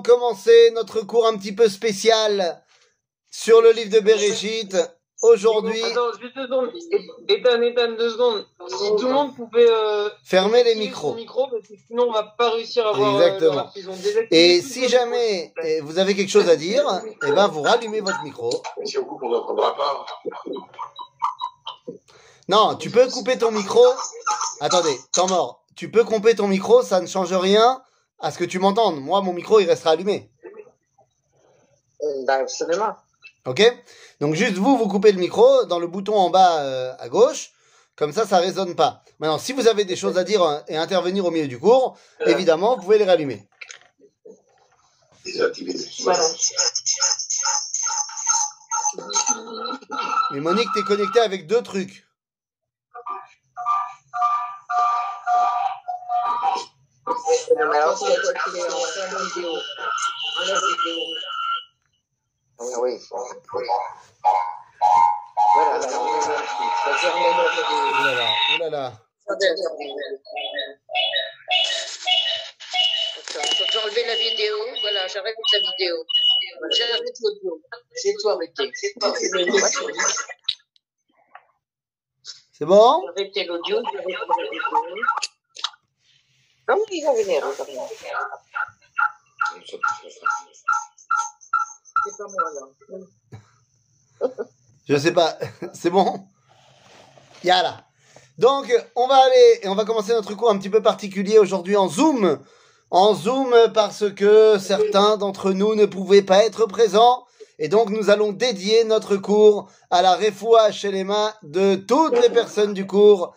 commencer 0.00 0.70
notre 0.72 1.02
cours 1.02 1.26
un 1.26 1.36
petit 1.36 1.52
peu 1.52 1.68
spécial 1.68 2.62
sur 3.30 3.60
le 3.60 3.72
livre 3.72 3.90
de 3.90 4.00
Bereshit. 4.00 4.76
Aujourd'hui, 5.22 5.80
Attends, 5.84 6.18
juste 6.20 6.34
deux 6.34 6.46
secondes. 6.46 6.70
Ethan, 7.28 7.62
Ethan, 7.62 7.92
deux 7.96 8.10
secondes. 8.10 8.44
Si 8.66 8.90
tout 8.98 9.06
le 9.06 9.12
monde 9.12 9.36
pouvait 9.36 9.70
euh, 9.70 10.08
fermez 10.24 10.64
les 10.64 10.74
micros. 10.74 11.14
micro, 11.14 11.46
parce 11.46 11.62
que 11.62 11.74
sinon 11.86 12.08
on 12.08 12.12
va 12.12 12.24
pas 12.36 12.50
réussir 12.50 12.84
à 12.88 12.92
voir. 12.92 13.22
Exactement. 13.22 13.70
Euh, 13.76 13.88
ont 13.88 13.96
désactivé 13.96 14.26
Et 14.56 14.60
tous 14.60 14.66
si 14.66 14.88
jamais 14.88 15.54
vous 15.82 15.96
eh, 15.96 16.00
avez 16.00 16.16
quelque 16.16 16.30
chose 16.30 16.48
à 16.48 16.56
dire, 16.56 16.84
eh 17.24 17.30
ben 17.30 17.46
vous 17.46 17.62
rallumez 17.62 18.00
votre 18.00 18.20
micro. 18.24 18.50
Si 18.84 18.98
on 18.98 19.04
coupe, 19.04 19.22
on 19.22 19.30
n'entendra 19.30 19.76
pas. 19.76 20.06
Non, 22.48 22.74
tu 22.74 22.90
peux 22.90 23.06
couper 23.06 23.38
ton 23.38 23.52
micro. 23.52 23.84
Attendez, 24.60 24.98
temps 25.12 25.28
mort. 25.28 25.64
Tu 25.76 25.88
peux 25.88 26.02
couper 26.02 26.34
ton 26.34 26.48
micro, 26.48 26.82
ça 26.82 27.00
ne 27.00 27.06
change 27.06 27.32
rien 27.32 27.80
à 28.22 28.30
ce 28.30 28.38
que 28.38 28.44
tu 28.44 28.58
m'entendes. 28.58 29.00
Moi, 29.00 29.20
mon 29.20 29.32
micro, 29.32 29.60
il 29.60 29.68
restera 29.68 29.90
allumé. 29.90 30.30
Absolument. 32.28 32.96
Ok? 33.44 33.60
Donc 34.20 34.34
juste 34.34 34.54
vous, 34.54 34.78
vous 34.78 34.88
coupez 34.88 35.12
le 35.12 35.18
micro 35.18 35.64
dans 35.64 35.78
le 35.80 35.88
bouton 35.88 36.14
en 36.14 36.30
bas 36.30 36.62
euh, 36.62 36.94
à 36.98 37.08
gauche. 37.08 37.50
Comme 37.96 38.12
ça, 38.12 38.26
ça 38.26 38.38
résonne 38.38 38.74
pas. 38.74 39.02
Maintenant, 39.18 39.38
si 39.38 39.52
vous 39.52 39.68
avez 39.68 39.84
des 39.84 39.96
choses 39.96 40.16
à 40.16 40.24
dire 40.24 40.42
euh, 40.42 40.60
et 40.68 40.76
intervenir 40.76 41.26
au 41.26 41.30
milieu 41.30 41.48
du 41.48 41.58
cours, 41.58 41.98
évidemment, 42.24 42.76
vous 42.76 42.82
pouvez 42.82 42.98
les 42.98 43.04
rallumer. 43.04 43.46
Voilà. 46.00 46.24
Mais 50.32 50.40
Monique, 50.40 50.68
t'es 50.74 50.82
connecté 50.82 51.20
avec 51.20 51.46
deux 51.46 51.62
trucs. 51.62 52.06
La 74.06 74.16
vidéo. 74.16 74.56
J'arrête 75.08 75.36
la 75.52 75.58
vidéo. 75.58 75.96
L'audio. 77.20 77.60
C'est 77.94 78.14
toi, 78.20 78.32
arrêté. 78.34 78.70
C'est 82.52 82.66
bon 82.66 83.02
l'audio. 83.46 83.82
Moi, 92.28 92.50
là. 92.54 94.28
Je 94.88 94.96
sais 94.96 95.12
pas. 95.12 95.38
C'est 95.72 95.90
bon 95.90 96.26
Yala. 97.44 97.84
Donc, 98.38 98.72
on 98.96 99.06
va 99.06 99.16
aller 99.16 99.60
et 99.62 99.68
on 99.68 99.74
va 99.74 99.84
commencer 99.84 100.12
notre 100.12 100.34
cours 100.34 100.50
un 100.50 100.58
petit 100.58 100.70
peu 100.70 100.82
particulier 100.82 101.38
aujourd'hui 101.38 101.76
en 101.76 101.88
Zoom. 101.88 102.38
En 102.90 103.14
Zoom 103.14 103.54
parce 103.74 104.10
que 104.12 104.58
certains 104.58 105.16
d'entre 105.16 105.52
nous 105.52 105.74
ne 105.74 105.86
pouvaient 105.86 106.22
pas 106.22 106.44
être 106.44 106.66
présents. 106.66 107.26
Et 107.58 107.68
donc, 107.68 107.90
nous 107.90 108.10
allons 108.10 108.32
dédier 108.32 108.84
notre 108.84 109.16
cours 109.16 109.70
à 109.90 110.02
la 110.02 110.16
refoua 110.16 110.72
chez 110.72 110.90
les 110.90 111.04
mains 111.04 111.32
de 111.42 111.76
toutes 111.76 112.18
les 112.20 112.30
personnes 112.30 112.74
du 112.74 112.86
cours. 112.86 113.34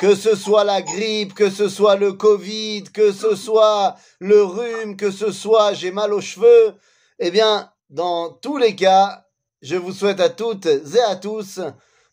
Que 0.00 0.14
ce 0.14 0.34
soit 0.34 0.64
la 0.64 0.82
grippe, 0.82 1.34
que 1.34 1.50
ce 1.50 1.68
soit 1.68 1.96
le 1.96 2.12
Covid, 2.12 2.84
que 2.92 3.12
ce 3.12 3.36
soit 3.36 3.96
le 4.18 4.42
rhume, 4.42 4.96
que 4.96 5.10
ce 5.10 5.32
soit 5.32 5.74
j'ai 5.74 5.90
mal 5.90 6.12
aux 6.12 6.20
cheveux. 6.20 6.74
Eh 7.18 7.30
bien, 7.30 7.70
dans 7.90 8.30
tous 8.30 8.56
les 8.56 8.74
cas, 8.74 9.26
je 9.60 9.76
vous 9.76 9.92
souhaite 9.92 10.20
à 10.20 10.28
toutes 10.28 10.66
et 10.66 11.02
à 11.06 11.16
tous 11.16 11.60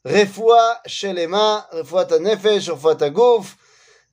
refoua 0.06 0.80
chez 0.86 1.14
les 1.14 1.28
mains, 1.28 1.66
refoua 1.72 2.06
ta 2.06 2.20
nefesh, 2.20 2.70
refoua 2.70 2.96
ta 2.96 3.10
gouf, 3.10 3.58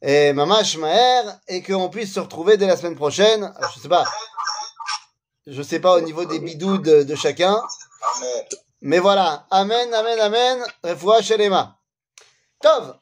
et 0.03 0.33
mamash 0.33 0.77
maher, 0.77 1.23
et 1.49 1.63
qu'on 1.63 1.89
puisse 1.89 2.15
se 2.15 2.21
retrouver 2.21 2.57
dès 2.57 2.67
la 2.67 2.77
semaine 2.77 2.97
prochaine. 2.97 3.45
Alors, 3.57 3.73
je 3.75 3.81
sais 3.81 3.89
pas, 3.89 4.05
je 5.47 5.63
sais 5.63 5.81
pas 5.81 5.93
au 5.93 6.01
niveau 6.01 6.25
des 6.25 6.41
bidous 6.41 6.79
de, 6.79 7.03
de 7.03 7.15
chacun, 7.15 7.61
mais 8.81 8.99
voilà, 8.99 9.47
amen, 9.51 9.93
amen, 9.95 10.21
amen, 10.21 10.65
refoua 10.83 11.23
chez 11.23 11.37
les 11.37 11.49
mains. 11.49 11.75
Tov, 12.61 12.97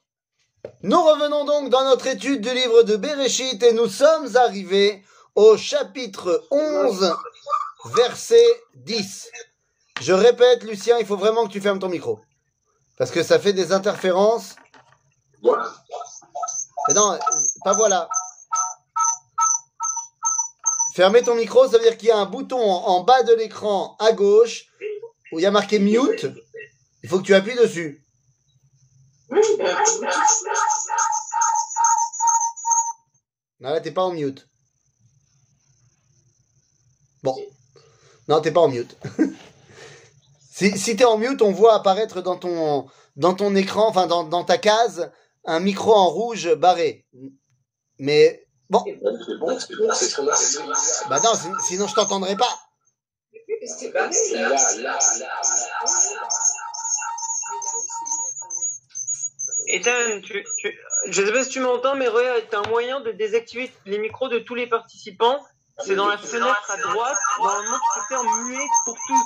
nous 0.82 1.02
revenons 1.02 1.44
donc 1.44 1.70
dans 1.70 1.84
notre 1.84 2.06
étude 2.06 2.41
du 2.41 2.54
livre 2.54 2.82
de 2.82 2.97
Bereshit 2.97 3.62
et 3.62 3.72
nous 3.72 3.88
sommes 3.88 4.36
arrivés 4.36 5.02
au 5.34 5.56
chapitre 5.56 6.47
11, 6.50 7.14
verset 7.97 8.44
10. 8.74 9.30
Je 10.00 10.12
répète, 10.12 10.62
Lucien, 10.64 10.98
il 10.98 11.06
faut 11.06 11.16
vraiment 11.16 11.47
que 11.47 11.53
tu 11.53 11.60
fermes 11.60 11.78
ton 11.78 11.88
micro. 11.88 12.20
Parce 12.98 13.10
que 13.10 13.22
ça 13.22 13.38
fait 13.38 13.53
des 13.53 13.72
interférences. 13.72 14.56
Non, 16.94 17.19
pas 17.64 17.72
voilà. 17.72 18.08
Fermer 20.94 21.22
ton 21.22 21.34
micro, 21.34 21.66
ça 21.66 21.78
veut 21.78 21.82
dire 21.82 21.97
qu'il 21.97 22.08
y 22.08 22.12
a 22.12 22.19
un 22.19 22.26
bouton 22.26 22.60
en 22.60 23.03
bas 23.03 23.22
de 23.22 23.34
l'écran 23.34 23.97
à 23.98 24.12
gauche 24.12 24.66
où 25.32 25.38
il 25.38 25.42
y 25.42 25.47
a 25.47 25.50
marqué 25.50 25.78
mute. 25.78 26.26
Il 27.03 27.08
faut 27.08 27.19
que 27.19 27.24
tu 27.24 27.34
appuies 27.34 27.56
dessus. 27.56 28.03
Non, 33.61 33.71
là, 33.71 33.81
t'es 33.81 33.93
pas 33.93 34.03
en 34.03 34.12
mute. 34.12 34.49
Bon. 37.22 37.37
Non, 38.28 38.41
t'es 38.41 38.50
pas 38.53 38.61
en 38.61 38.69
mute. 38.69 38.97
si 40.53 40.77
si 40.78 40.97
t'es 40.97 41.05
en 41.05 41.19
mute, 41.19 41.41
on 41.43 41.53
voit 41.53 41.75
apparaître 41.75 42.21
dans 42.22 42.37
ton, 42.37 42.87
dans 43.17 43.34
ton 43.34 43.55
écran, 43.55 43.89
enfin 43.89 44.06
dans, 44.06 44.25
dans 44.25 44.45
ta 44.45 44.59
case, 44.59 45.11
un 45.45 45.61
micro 45.61 45.93
en 45.95 46.09
rouge 46.09 46.55
barré. 46.55 47.06
Mais 47.99 48.47
bon, 48.69 48.83
bah 51.09 51.21
non, 51.22 51.34
sin- 51.34 51.59
sinon 51.69 51.87
je 51.87 51.95
t'entendrai 51.95 52.37
pas. 52.37 52.59
Là, 54.34 54.49
là, 54.78 54.99
là, 55.19 55.41
Ethan, 59.74 60.20
tu, 60.22 60.44
tu, 60.58 60.78
je 61.08 61.24
sais 61.24 61.32
pas 61.32 61.42
si 61.42 61.50
tu 61.50 61.60
m'entends, 61.60 61.96
mais 61.96 62.06
regarde, 62.06 62.42
t'as 62.48 62.60
un 62.60 62.68
moyen 62.68 63.00
de 63.00 63.10
désactiver 63.10 63.72
les 63.86 63.98
micros 63.98 64.28
de 64.28 64.38
tous 64.38 64.54
les 64.54 64.68
participants. 64.68 65.38
C'est 65.78 65.96
dans 65.96 66.06
la 66.06 66.16
fenêtre 66.16 66.70
à 66.70 66.76
droite. 66.76 67.18
Normalement, 67.38 67.76
tu 67.76 68.00
peux 68.00 68.14
faire 68.14 68.24
muet 68.44 68.66
pour 68.84 68.96
tous. 69.08 69.24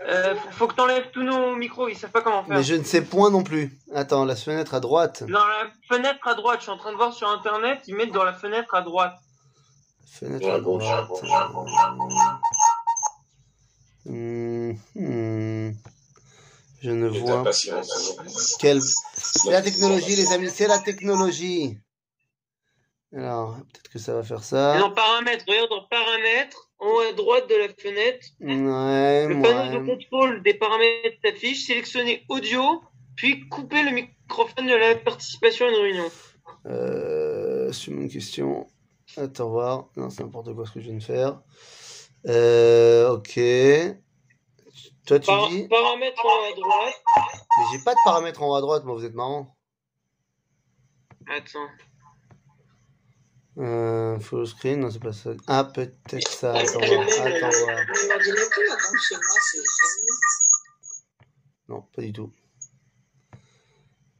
Euh, 0.00 0.34
faut, 0.52 0.66
que 0.66 0.74
t'enlèves 0.74 1.10
tous 1.10 1.22
nos 1.22 1.54
micros, 1.56 1.88
ils 1.88 1.96
savent 1.96 2.10
pas 2.10 2.22
comment 2.22 2.44
faire. 2.44 2.56
Mais 2.56 2.62
je 2.62 2.74
ne 2.74 2.84
sais 2.84 3.02
point 3.02 3.30
non 3.30 3.42
plus. 3.42 3.78
Attends, 3.94 4.24
la 4.24 4.36
fenêtre 4.36 4.74
à 4.74 4.80
droite. 4.80 5.22
Dans 5.24 5.46
la 5.46 5.70
fenêtre 5.88 6.26
à 6.26 6.34
droite, 6.34 6.58
je 6.60 6.64
suis 6.64 6.72
en 6.72 6.78
train 6.78 6.92
de 6.92 6.96
voir 6.96 7.12
sur 7.12 7.28
internet, 7.28 7.80
ils 7.86 7.94
mettent 7.94 8.12
dans 8.12 8.24
la 8.24 8.34
fenêtre 8.34 8.74
à 8.74 8.82
droite. 8.82 9.14
Fenêtre 10.10 10.48
à 10.48 10.60
droite. 10.60 11.08
Hmm. 14.04 14.72
Je 16.82 16.90
ne 16.90 17.06
Et 17.12 17.18
vois 17.18 17.44
quelle. 18.60 18.80
C'est 18.82 19.50
la 19.50 19.62
technologie, 19.62 20.16
les 20.16 20.32
amis, 20.32 20.50
c'est 20.50 20.68
la 20.68 20.78
technologie. 20.78 21.78
Alors, 23.14 23.56
peut-être 23.56 23.88
que 23.90 23.98
ça 23.98 24.14
va 24.14 24.22
faire 24.22 24.40
Et 24.40 24.44
ça. 24.44 24.78
dans 24.78 24.90
paramètres, 24.90 25.44
regarde 25.48 25.70
dans 25.70 25.86
paramètres, 25.88 26.70
en 26.78 26.86
haut 26.88 27.00
à 27.00 27.12
droite 27.12 27.48
de 27.48 27.54
la 27.54 27.68
fenêtre, 27.68 28.26
Ouais, 28.40 29.26
le 29.26 29.40
panneau 29.40 29.80
de 29.80 29.86
contrôle 29.86 30.42
des 30.42 30.54
paramètres 30.54 31.16
s'affiche, 31.24 31.66
sélectionnez 31.66 32.24
audio, 32.28 32.82
puis 33.16 33.48
couper 33.48 33.82
le 33.82 33.92
microphone 33.92 34.66
de 34.66 34.74
la 34.74 34.96
participation 34.96 35.66
à 35.66 35.70
une 35.70 35.76
réunion. 35.76 36.10
Euh, 36.66 37.72
c'est 37.72 37.90
une 37.90 38.08
question. 38.10 38.66
Attends 39.16 39.48
voir. 39.48 39.88
Non, 39.96 40.10
c'est 40.10 40.22
n'importe 40.22 40.52
quoi 40.54 40.66
ce 40.66 40.72
que 40.72 40.80
je 40.80 40.86
viens 40.86 40.98
de 40.98 41.02
faire. 41.02 41.40
Euh, 42.26 43.10
ok. 43.10 43.38
Toi, 45.06 45.20
tu 45.20 45.26
Par- 45.26 45.48
dis. 45.48 45.68
paramètres 45.68 46.24
en 46.24 46.28
haut 46.28 46.52
à 46.52 46.54
droite. 46.54 47.02
Mais 47.16 47.64
j'ai 47.72 47.84
pas 47.84 47.94
de 47.94 47.98
paramètres 48.04 48.42
en 48.42 48.50
haut 48.50 48.54
à 48.56 48.60
droite, 48.60 48.84
moi, 48.84 48.94
vous 48.96 49.04
êtes 49.04 49.14
marrant. 49.14 49.56
Attends. 51.28 51.68
Euh, 53.58 54.18
full 54.20 54.46
screen, 54.46 54.80
non, 54.80 54.90
c'est 54.90 54.98
pas 55.02 55.12
ça. 55.12 55.30
Ah, 55.46 55.64
peut-être 55.64 56.28
ça. 56.28 56.52
Attends 56.54 56.78
voir. 56.78 57.00
Attends 57.00 57.50
voir. 57.50 57.76
Moi, 57.76 58.18
c'est 59.00 59.58
Non, 61.68 61.82
pas 61.94 62.02
du 62.02 62.12
tout. 62.12 62.32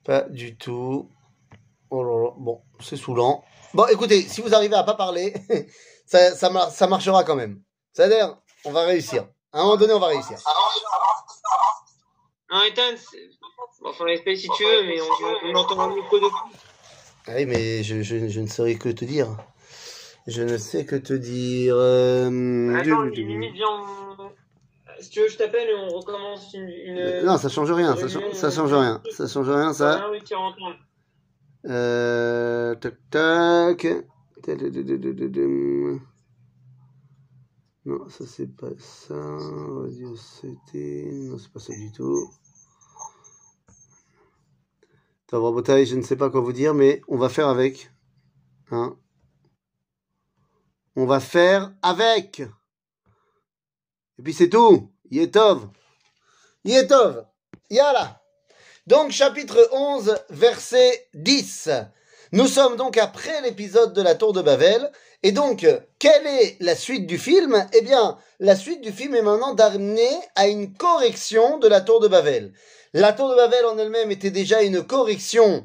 Pas 0.04 0.22
du 0.22 0.56
tout. 0.56 1.10
Oh 1.90 2.02
là 2.02 2.24
là. 2.24 2.30
Bon, 2.38 2.62
c'est 2.80 2.96
saoulant. 2.96 3.44
Bon, 3.74 3.86
écoutez, 3.88 4.22
si 4.22 4.40
vous 4.40 4.54
arrivez 4.54 4.74
à 4.76 4.84
pas 4.84 4.94
parler, 4.94 5.34
ça, 6.06 6.34
ça, 6.34 6.70
ça 6.70 6.86
marchera 6.86 7.22
quand 7.24 7.36
même. 7.36 7.60
C'est-à-dire, 7.92 8.38
on 8.64 8.72
va 8.72 8.82
réussir. 8.84 9.28
À 9.56 9.60
un 9.60 9.62
moment 9.62 9.76
donné, 9.78 9.94
on 9.94 9.98
va 9.98 10.08
réussir. 10.08 10.36
Non, 12.52 12.62
Ethan, 12.64 12.82
c'est- 12.96 13.30
bon, 13.80 13.88
enfin, 13.88 14.06
espèce 14.08 14.40
si 14.40 14.48
tu 14.50 14.64
veux, 14.64 14.82
mais 14.86 15.00
on, 15.00 15.06
on 15.50 15.54
entend 15.54 15.80
un 15.80 15.94
micro 15.94 16.18
de. 16.18 16.26
Ah 17.26 17.32
Oui, 17.36 17.46
mais 17.46 17.82
je, 17.82 18.02
je, 18.02 18.28
je 18.28 18.40
ne 18.40 18.46
saurais 18.48 18.74
que 18.74 18.90
te 18.90 19.06
dire. 19.06 19.28
Je 20.26 20.42
ne 20.42 20.58
sais 20.58 20.84
que 20.84 20.96
te 20.96 21.14
dire. 21.14 21.74
euh, 21.74 22.74
Attends, 22.76 23.02
limite, 23.04 23.54
viens, 23.54 23.66
on- 23.70 24.30
si 25.00 25.08
tu 25.08 25.20
veux, 25.20 25.28
je 25.28 25.38
t'appelle 25.38 25.70
et 25.70 25.74
on 25.74 25.88
recommence 25.88 26.52
une. 26.52 26.68
une... 26.68 27.24
Non, 27.24 27.38
ça 27.38 27.48
change 27.48 27.72
rien, 27.72 27.96
ça, 27.96 28.08
change- 28.08 28.32
ça 28.34 28.50
change 28.50 28.74
rien, 28.74 29.02
ça 29.10 29.26
change 29.26 29.48
rien, 29.48 29.72
ça. 29.72 30.02
Ah 30.04 30.10
oui. 30.10 30.20
Euh, 31.68 32.74
tac 32.74 32.94
tac. 33.10 33.86
Non, 37.86 38.08
ça 38.08 38.26
c'est 38.26 38.48
pas 38.48 38.66
ça. 38.78 39.14
Radio 39.14 40.16
c'était. 40.16 41.08
Non, 41.12 41.38
c'est 41.38 41.52
pas 41.52 41.60
ça 41.60 41.72
du 41.72 41.92
tout. 41.92 42.28
Attends, 45.28 45.44
Rabotaï, 45.44 45.86
je 45.86 45.94
ne 45.94 46.02
sais 46.02 46.16
pas 46.16 46.28
quoi 46.28 46.40
vous 46.40 46.52
dire, 46.52 46.74
mais 46.74 47.00
on 47.06 47.16
va 47.16 47.28
faire 47.28 47.46
avec. 47.46 47.92
Hein 48.72 48.96
on 50.96 51.06
va 51.06 51.20
faire 51.20 51.72
avec. 51.82 52.40
Et 54.18 54.22
puis 54.24 54.32
c'est 54.32 54.48
tout. 54.48 54.90
Yetov. 55.10 55.68
Yetov. 56.64 57.24
Yala. 57.70 58.20
Donc 58.88 59.12
chapitre 59.12 59.68
11, 59.72 60.16
verset 60.30 61.08
10. 61.14 61.70
Nous 62.32 62.48
sommes 62.48 62.76
donc 62.76 62.96
après 62.96 63.42
l'épisode 63.42 63.92
de 63.92 64.02
la 64.02 64.16
tour 64.16 64.32
de 64.32 64.42
Babel. 64.42 64.90
Et 65.26 65.32
donc, 65.32 65.66
quelle 65.98 66.24
est 66.24 66.56
la 66.60 66.76
suite 66.76 67.08
du 67.08 67.18
film? 67.18 67.66
Eh 67.72 67.80
bien, 67.80 68.16
la 68.38 68.54
suite 68.54 68.80
du 68.80 68.92
film 68.92 69.16
est 69.16 69.22
maintenant 69.22 69.54
d'amener 69.54 70.08
à 70.36 70.46
une 70.46 70.72
correction 70.72 71.58
de 71.58 71.66
la 71.66 71.80
tour 71.80 71.98
de 71.98 72.06
Babel. 72.06 72.52
La 72.94 73.12
tour 73.12 73.30
de 73.30 73.34
Babel 73.34 73.64
en 73.64 73.76
elle-même 73.76 74.12
était 74.12 74.30
déjà 74.30 74.62
une 74.62 74.84
correction 74.84 75.64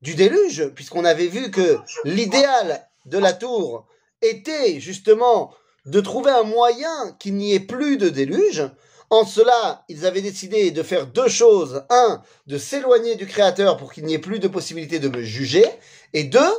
du 0.00 0.14
déluge, 0.14 0.68
puisqu'on 0.74 1.04
avait 1.04 1.26
vu 1.26 1.50
que 1.50 1.76
l'idéal 2.06 2.88
de 3.04 3.18
la 3.18 3.34
tour 3.34 3.84
était 4.22 4.80
justement 4.80 5.52
de 5.84 6.00
trouver 6.00 6.30
un 6.30 6.44
moyen 6.44 7.14
qu'il 7.18 7.34
n'y 7.34 7.52
ait 7.52 7.60
plus 7.60 7.98
de 7.98 8.08
déluge. 8.08 8.64
En 9.10 9.26
cela, 9.26 9.84
ils 9.90 10.06
avaient 10.06 10.22
décidé 10.22 10.70
de 10.70 10.82
faire 10.82 11.06
deux 11.06 11.28
choses. 11.28 11.84
Un, 11.90 12.22
de 12.46 12.56
s'éloigner 12.56 13.16
du 13.16 13.26
Créateur 13.26 13.76
pour 13.76 13.92
qu'il 13.92 14.06
n'y 14.06 14.14
ait 14.14 14.18
plus 14.18 14.38
de 14.38 14.48
possibilité 14.48 15.00
de 15.00 15.08
me 15.08 15.20
juger. 15.20 15.66
Et 16.14 16.24
deux, 16.24 16.54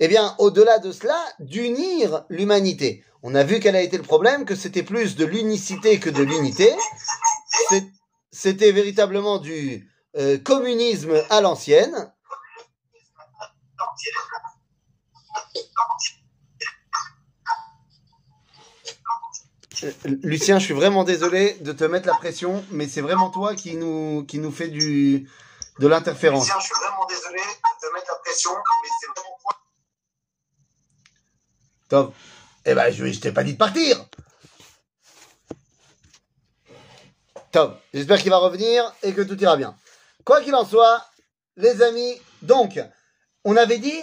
eh 0.00 0.08
bien, 0.08 0.34
au-delà 0.38 0.78
de 0.78 0.92
cela, 0.92 1.18
d'unir 1.38 2.24
l'humanité. 2.28 3.04
On 3.22 3.34
a 3.34 3.42
vu 3.42 3.60
quel 3.60 3.76
a 3.76 3.82
été 3.82 3.96
le 3.96 4.02
problème, 4.02 4.44
que 4.44 4.54
c'était 4.54 4.82
plus 4.82 5.16
de 5.16 5.24
l'unicité 5.24 5.98
que 5.98 6.10
de 6.10 6.22
l'unité. 6.22 6.74
C'était 8.30 8.72
véritablement 8.72 9.38
du 9.38 9.90
euh, 10.16 10.38
communisme 10.38 11.22
à 11.30 11.40
l'ancienne. 11.40 12.12
Euh, 19.84 19.92
Lucien, 20.22 20.58
je 20.58 20.64
suis 20.64 20.74
vraiment 20.74 21.04
désolé 21.04 21.54
de 21.60 21.72
te 21.72 21.84
mettre 21.84 22.06
la 22.06 22.14
pression, 22.14 22.64
mais 22.70 22.88
c'est 22.88 23.00
vraiment 23.00 23.30
toi 23.30 23.54
qui 23.54 23.76
nous, 23.76 24.24
qui 24.26 24.38
nous 24.38 24.52
fait 24.52 24.68
du, 24.68 25.28
de 25.78 25.86
l'interférence. 25.86 26.44
Lucien, 26.44 26.60
je 26.60 26.66
suis 26.66 26.74
vraiment 26.80 27.06
désolé 27.06 27.40
de 27.40 27.86
te 27.86 27.94
mettre 27.94 28.06
la 28.10 28.18
pression, 28.18 28.50
mais 28.52 28.88
c'est 29.00 29.06
vraiment 29.06 29.38
toi. 29.42 29.55
Top. 31.88 32.14
Eh 32.64 32.74
ben, 32.74 32.92
je, 32.92 33.06
t'ai 33.18 33.32
pas 33.32 33.44
dit 33.44 33.52
de 33.52 33.58
partir. 33.58 34.04
Top. 37.52 37.80
J'espère 37.94 38.20
qu'il 38.20 38.30
va 38.30 38.38
revenir 38.38 38.92
et 39.02 39.12
que 39.12 39.22
tout 39.22 39.40
ira 39.40 39.56
bien. 39.56 39.76
Quoi 40.24 40.42
qu'il 40.42 40.54
en 40.54 40.64
soit, 40.64 41.04
les 41.56 41.82
amis, 41.82 42.14
donc, 42.42 42.80
on 43.44 43.56
avait 43.56 43.78
dit, 43.78 43.98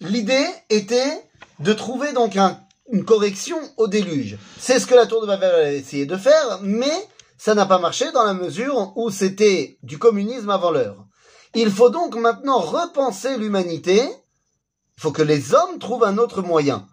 l'idée 0.00 0.46
était 0.70 1.22
de 1.60 1.72
trouver 1.72 2.12
donc 2.12 2.36
un- 2.36 2.60
une 2.90 3.04
correction 3.04 3.58
au 3.76 3.86
déluge. 3.86 4.38
C'est 4.58 4.80
ce 4.80 4.86
que 4.86 4.94
la 4.94 5.06
tour 5.06 5.20
de 5.22 5.26
Babel 5.26 5.54
a 5.54 5.72
essayé 5.72 6.06
de 6.06 6.16
faire, 6.16 6.60
mais 6.62 6.92
ça 7.38 7.54
n'a 7.54 7.66
pas 7.66 7.78
marché 7.78 8.10
dans 8.12 8.24
la 8.24 8.34
mesure 8.34 8.92
où 8.96 9.10
c'était 9.10 9.78
du 9.82 9.98
communisme 9.98 10.50
avant 10.50 10.70
l'heure. 10.70 11.04
Il 11.54 11.70
faut 11.70 11.90
donc 11.90 12.16
maintenant 12.16 12.58
repenser 12.58 13.36
l'humanité. 13.36 14.02
Il 14.96 15.00
faut 15.00 15.12
que 15.12 15.22
les 15.22 15.52
hommes 15.54 15.78
trouvent 15.78 16.04
un 16.04 16.16
autre 16.18 16.40
moyen. 16.42 16.86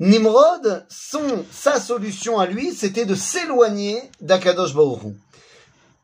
Nimrod, 0.00 0.86
sa 0.88 1.78
solution 1.78 2.40
à 2.40 2.46
lui, 2.46 2.74
c'était 2.74 3.06
de 3.06 3.14
s'éloigner 3.14 4.02
d'Akadosh 4.20 4.74
Baruch. 4.74 5.14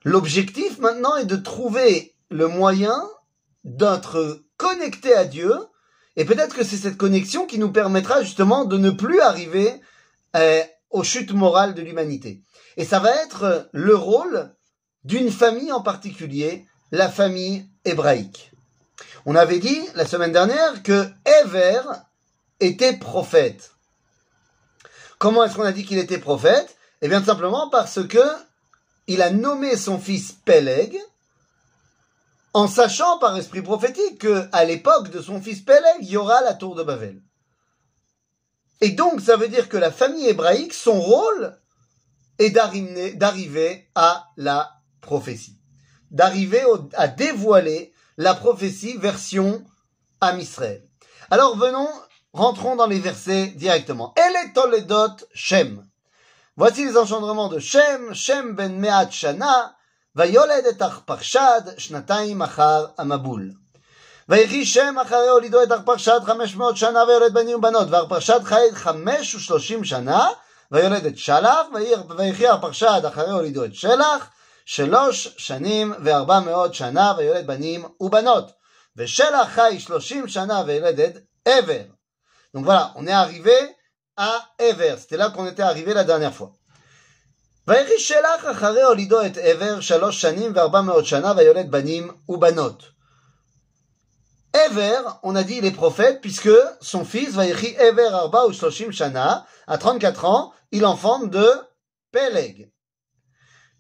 L'objectif 0.05 0.79
maintenant 0.79 1.17
est 1.17 1.25
de 1.25 1.37
trouver 1.37 2.15
le 2.31 2.47
moyen 2.47 3.03
d'être 3.65 4.43
connecté 4.57 5.13
à 5.15 5.25
Dieu, 5.25 5.53
et 6.17 6.25
peut-être 6.25 6.55
que 6.55 6.63
c'est 6.63 6.77
cette 6.77 6.97
connexion 6.97 7.47
qui 7.47 7.59
nous 7.59 7.73
permettra 7.73 8.23
justement 8.23 8.65
de 8.65 8.79
ne 8.79 8.91
plus 8.91 9.21
arriver 9.21 9.81
euh, 10.37 10.63
aux 10.91 11.03
chutes 11.03 11.33
morales 11.33 11.75
de 11.75 11.83
l'humanité. 11.83 12.43
Et 12.77 12.85
ça 12.85 13.01
va 13.01 13.11
être 13.25 13.69
le 13.73 13.97
rôle 13.97 14.55
d'une 15.03 15.33
famille 15.33 15.73
en 15.73 15.83
particulier, 15.83 16.67
la 16.93 17.09
famille 17.09 17.67
hébraïque. 17.85 18.53
On 19.27 19.35
avait 19.35 19.59
dit 19.59 19.81
la 19.97 20.07
semaine 20.07 20.33
dernière 20.33 20.85
que 20.85 21.09
Ever 21.25 21.83
était 22.61 22.97
prophète. 22.97 23.73
Comment 25.21 25.45
est-ce 25.45 25.55
qu'on 25.55 25.65
a 25.65 25.73
dit 25.73 25.85
qu'il 25.85 25.99
était 25.99 26.19
prophète? 26.19 26.79
Eh 27.03 27.09
bien, 27.09 27.23
simplement 27.23 27.69
parce 27.69 28.03
que 28.09 28.25
il 29.07 29.21
a 29.21 29.31
nommé 29.31 29.77
son 29.77 29.99
fils 29.99 30.33
Peleg, 30.33 30.99
en 32.55 32.67
sachant 32.67 33.19
par 33.19 33.37
esprit 33.37 33.61
prophétique 33.61 34.19
que 34.19 34.49
à 34.51 34.65
l'époque 34.65 35.11
de 35.11 35.21
son 35.21 35.43
fils 35.43 35.61
Peleg, 35.61 35.97
il 36.01 36.09
y 36.09 36.17
aura 36.17 36.41
la 36.41 36.55
tour 36.55 36.75
de 36.75 36.83
Babel. 36.83 37.21
Et 38.81 38.93
donc, 38.93 39.21
ça 39.21 39.37
veut 39.37 39.49
dire 39.49 39.69
que 39.69 39.77
la 39.77 39.93
famille 39.93 40.27
hébraïque, 40.27 40.73
son 40.73 40.99
rôle 40.99 41.55
est 42.39 42.49
d'arriver 42.49 43.91
à 43.95 44.27
la 44.39 44.73
prophétie, 45.03 45.59
d'arriver 46.11 46.65
à 46.95 47.09
dévoiler 47.09 47.93
la 48.17 48.33
prophétie 48.33 48.97
version 48.97 49.63
Am 50.23 50.41
Israël. 50.41 50.83
Alors 51.31 51.59
venons, 51.59 51.91
rentrons 52.34 52.76
dans 52.76 52.88
les 52.88 53.00
versets 53.00 53.48
directement. 53.48 54.14
El 54.16 54.54
Toledot 54.54 55.16
Shem. 55.34 55.86
Voici 56.58 56.86
les 56.86 56.98
engendrements 56.98 57.50
de 57.50 57.60
Shem, 57.60 58.14
Shem 58.14 58.56
ben 58.56 58.80
Meat 58.80 59.12
Shana, 59.12 59.76
ויולד 60.16 60.66
את 60.70 60.82
ארפחשד 60.82 61.62
שנתיים 61.78 62.42
אחר 62.42 62.86
המבול. 62.98 63.52
ויחי 64.30 64.66
שם 64.66 64.96
אחרי 65.02 65.28
הולידו 65.28 65.64
את 65.64 65.72
ארפחשד 65.72 66.20
חמש 66.26 66.56
מאות 66.56 66.78
שנה 66.78 67.04
ויולד 67.04 67.34
בנים 67.34 67.58
ובנות, 67.58 67.88
וארפחשד 67.92 68.44
חי 68.44 68.66
חמש 68.74 69.36
ושלושים 69.36 69.84
שנה, 69.84 70.28
ויולד 70.72 71.06
את 71.06 71.18
שלח, 71.18 71.68
ויחי 72.18 72.48
ארפחשד 72.48 73.02
אחרי 73.08 73.32
הולידו 73.32 73.66
את 73.66 73.76
שלח, 73.76 74.30
שלוש 74.66 75.36
שנים 75.38 75.94
וארבע 76.04 76.40
מאות 76.40 76.74
שנה, 76.74 77.14
ויולד 77.18 77.48
בנים 77.48 77.86
ובנות. 78.00 78.52
ושלח 78.98 79.48
חי 79.48 79.80
שלושים 79.80 80.28
שנה 80.28 80.64
ויולד 80.66 81.00
את 81.00 81.18
עבר. 81.46 81.82
Donc 82.54 82.66
voilà, 82.66 82.94
on 82.96 83.06
est 83.08 83.12
arrivé 83.12 83.56
à 84.18 84.32
Ever. 84.60 84.96
C'était 84.98 85.18
là 85.18 85.30
qu'on 85.30 85.48
était 85.48 85.64
arrivé 85.64 85.94
la 85.94 86.04
dernière 86.04 86.34
fois. 86.34 86.54
ויחי 87.68 88.00
שלח 88.00 88.46
אחרי 88.52 88.84
הולידו 88.84 89.26
את 89.26 89.38
עבר 89.38 89.80
שלוש 89.80 90.22
שנים 90.22 90.52
וארבע 90.56 90.82
מאות 90.82 91.06
שנה 91.06 91.34
ויולד 91.38 91.72
בנים 91.72 92.12
ובנות. 92.30 92.84
Ever, 94.56 95.20
on 95.24 95.36
a 95.36 95.44
dit 95.44 95.56
il 95.56 95.66
est 95.66 95.72
prophète 95.72 96.22
puisque 96.22 96.58
son 96.80 97.04
fils 97.04 97.32
Vayechi 97.34 97.76
Ever 97.78 98.08
Arba 98.08 98.46
ou 98.46 98.54
Shloshim 98.54 98.92
Shana, 98.92 99.46
à 99.68 99.78
34 99.78 100.24
ans, 100.24 100.54
il 100.72 100.86
enfante 100.86 101.30
de 101.30 101.46
Peleg. 102.12 102.72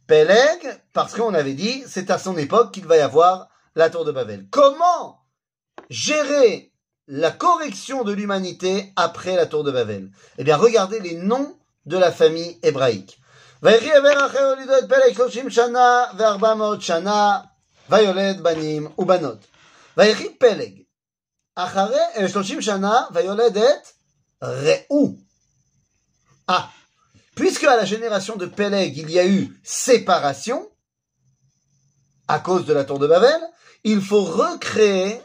Peleg, 0.06 0.82
parce 0.92 1.14
qu'on 1.14 1.34
avait 1.34 1.54
dit, 1.54 1.84
c'est 1.88 2.12
à 2.12 2.18
son 2.18 2.38
époque 2.38 2.74
qu'il 2.74 2.86
va 2.86 2.98
y 2.98 3.00
avoir 3.00 3.48
la 3.75 3.90
tour 3.90 4.04
de 4.04 4.12
Babel. 4.12 4.48
Comment 4.50 5.22
gérer 5.90 6.69
la 7.10 7.32
correction 7.32 8.04
de 8.04 8.12
l'humanité 8.12 8.92
après 8.96 9.36
la 9.36 9.46
tour 9.46 9.64
de 9.64 9.72
Babel 9.72 10.10
Eh 10.38 10.44
bien, 10.44 10.58
regardez 10.58 11.00
les 11.00 11.16
noms 11.16 11.56
de 11.86 11.98
la 11.98 12.12
famille 12.12 12.58
hébraïque. 12.64 13.20
ויחי 13.64 13.92
עבר 13.92 14.25
אחרי 14.25 14.42
הולידו 14.42 14.78
את 14.78 14.90
פלג 14.90 15.14
שלושים 15.14 15.50
שנה 15.50 16.04
וארבע 16.18 16.54
מאות 16.54 16.82
שנה 16.82 17.40
ויולד 17.90 18.44
בנים 18.44 18.88
ובנות. 18.98 19.46
ויחי 19.98 20.30
פלג 20.34 20.72
אחרי 21.56 22.00
אה, 22.16 22.30
שלושים 22.30 22.62
שנה 22.62 22.94
ויולד 23.14 23.58
את 23.58 23.88
ראו. 24.42 25.16
Ah, 26.48 26.70
puisque 27.36 27.64
à 27.64 27.75
la 27.75 27.86
génération 27.86 28.36
de 28.36 28.46
Peleg 28.46 28.96
il 28.98 29.10
y 29.10 29.18
a 29.18 29.25
eu 29.25 29.60
séparation 29.64 30.70
à 32.28 32.40
cause 32.40 32.66
de 32.68 32.74
la 32.74 32.84
tour 32.84 33.00
de 33.00 33.08
Babel, 33.08 33.42
il 33.84 34.02
faut 34.02 34.24
recréer 34.24 35.22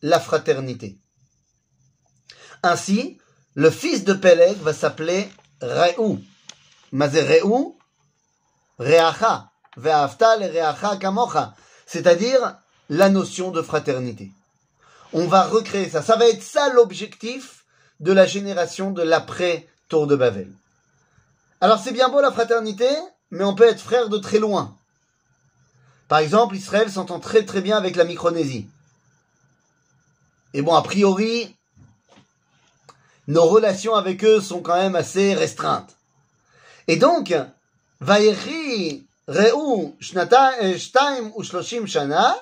la 0.00 0.20
fraternité. 0.20 0.98
Ainsi, 2.63 3.19
le 3.55 3.69
fils 3.69 4.05
de 4.05 4.13
Péleg 4.13 4.57
va 4.61 4.73
s'appeler 4.73 5.29
Réou. 5.61 6.19
Mazé 6.93 7.21
Réou, 7.21 7.77
Réacha, 8.79 9.51
Ve'aftal 9.77 10.43
Réacha 10.43 10.97
Kamocha, 10.97 11.53
c'est-à-dire 11.85 12.57
la 12.89 13.09
notion 13.09 13.51
de 13.51 13.61
fraternité. 13.61 14.31
On 15.11 15.27
va 15.27 15.43
recréer 15.43 15.89
ça. 15.89 16.01
Ça 16.01 16.15
va 16.15 16.27
être 16.27 16.41
ça 16.41 16.69
l'objectif 16.69 17.65
de 17.99 18.11
la 18.11 18.25
génération 18.25 18.91
de 18.91 19.01
l'après-tour 19.01 20.07
de 20.07 20.15
Babel. 20.15 20.51
Alors 21.61 21.79
c'est 21.79 21.91
bien 21.91 22.09
beau 22.09 22.21
la 22.21 22.31
fraternité, 22.31 22.89
mais 23.31 23.43
on 23.43 23.55
peut 23.55 23.67
être 23.67 23.81
frère 23.81 24.09
de 24.09 24.17
très 24.17 24.39
loin. 24.39 24.77
Par 26.07 26.19
exemple, 26.19 26.55
Israël 26.55 26.91
s'entend 26.91 27.19
très 27.19 27.45
très 27.45 27.61
bien 27.61 27.77
avec 27.77 27.95
la 27.95 28.03
Micronésie. 28.03 28.67
Et 30.53 30.61
bon, 30.61 30.75
a 30.75 30.81
priori, 30.83 31.55
nos 33.27 33.45
relations 33.45 33.95
avec 33.95 34.23
eux 34.23 34.41
sont 34.41 34.61
quand 34.61 34.75
même 34.75 34.95
assez 34.95 35.33
restreintes. 35.33 35.95
Et 36.87 36.97
donc, 36.97 37.33
Vayechi 38.01 39.07
Reu 39.27 39.93
euh, 40.09 40.77
Shtaim 40.77 41.31
ou 41.35 41.43
Shloshim 41.43 41.85
Shana, 41.85 42.35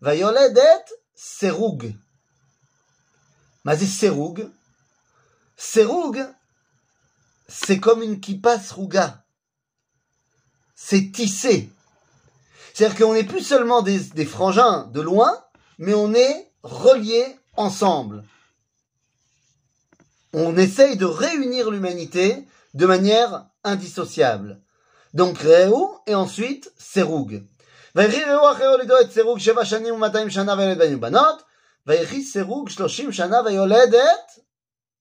Vayoledet 0.00 0.84
Serug. 1.14 1.94
C'est 3.64 3.86
Serug. 3.86 4.50
Serug, 5.56 6.26
c'est 7.46 7.78
comme 7.78 8.02
une 8.02 8.18
kippa 8.20 8.58
sruga. 8.58 9.22
C'est 10.74 11.12
tissé. 11.12 11.70
C'est-à-dire 12.72 12.98
qu'on 12.98 13.14
n'est 13.14 13.24
plus 13.24 13.44
seulement 13.44 13.82
des, 13.82 14.00
des 14.00 14.26
frangins 14.26 14.90
de 14.92 15.00
loin, 15.00 15.44
mais 15.78 15.94
on 15.94 16.12
est 16.12 16.50
reliés 16.64 17.38
ensemble 17.56 18.24
On 20.33 20.57
essaye 20.57 20.97
de 20.97 21.05
réunir 21.05 21.71
l'humanité 21.71 22.45
de 22.73 22.85
manière 22.85 23.45
indissociable. 23.63 24.61
Donc 25.13 25.39
Reu 25.39 25.73
et 26.07 26.15
ensuite 26.15 26.71
Serug. 26.77 27.43
ויחי 27.95 28.23
ראו 28.23 28.51
אחרי 28.51 28.65
הולידו 28.65 28.99
את 29.01 29.11
סירוג 29.11 29.39
שבע 29.39 29.65
שנים 29.65 29.93
ומאתיים 29.93 30.29
שנה 30.29 30.53
וילד 30.53 30.77
בנים 30.77 30.97
ובנות, 30.97 31.43
ויחי 31.87 32.23
סירוג 32.23 32.69
שלושים 32.69 33.11
שנה 33.11 33.37
ויולדת 33.45 34.39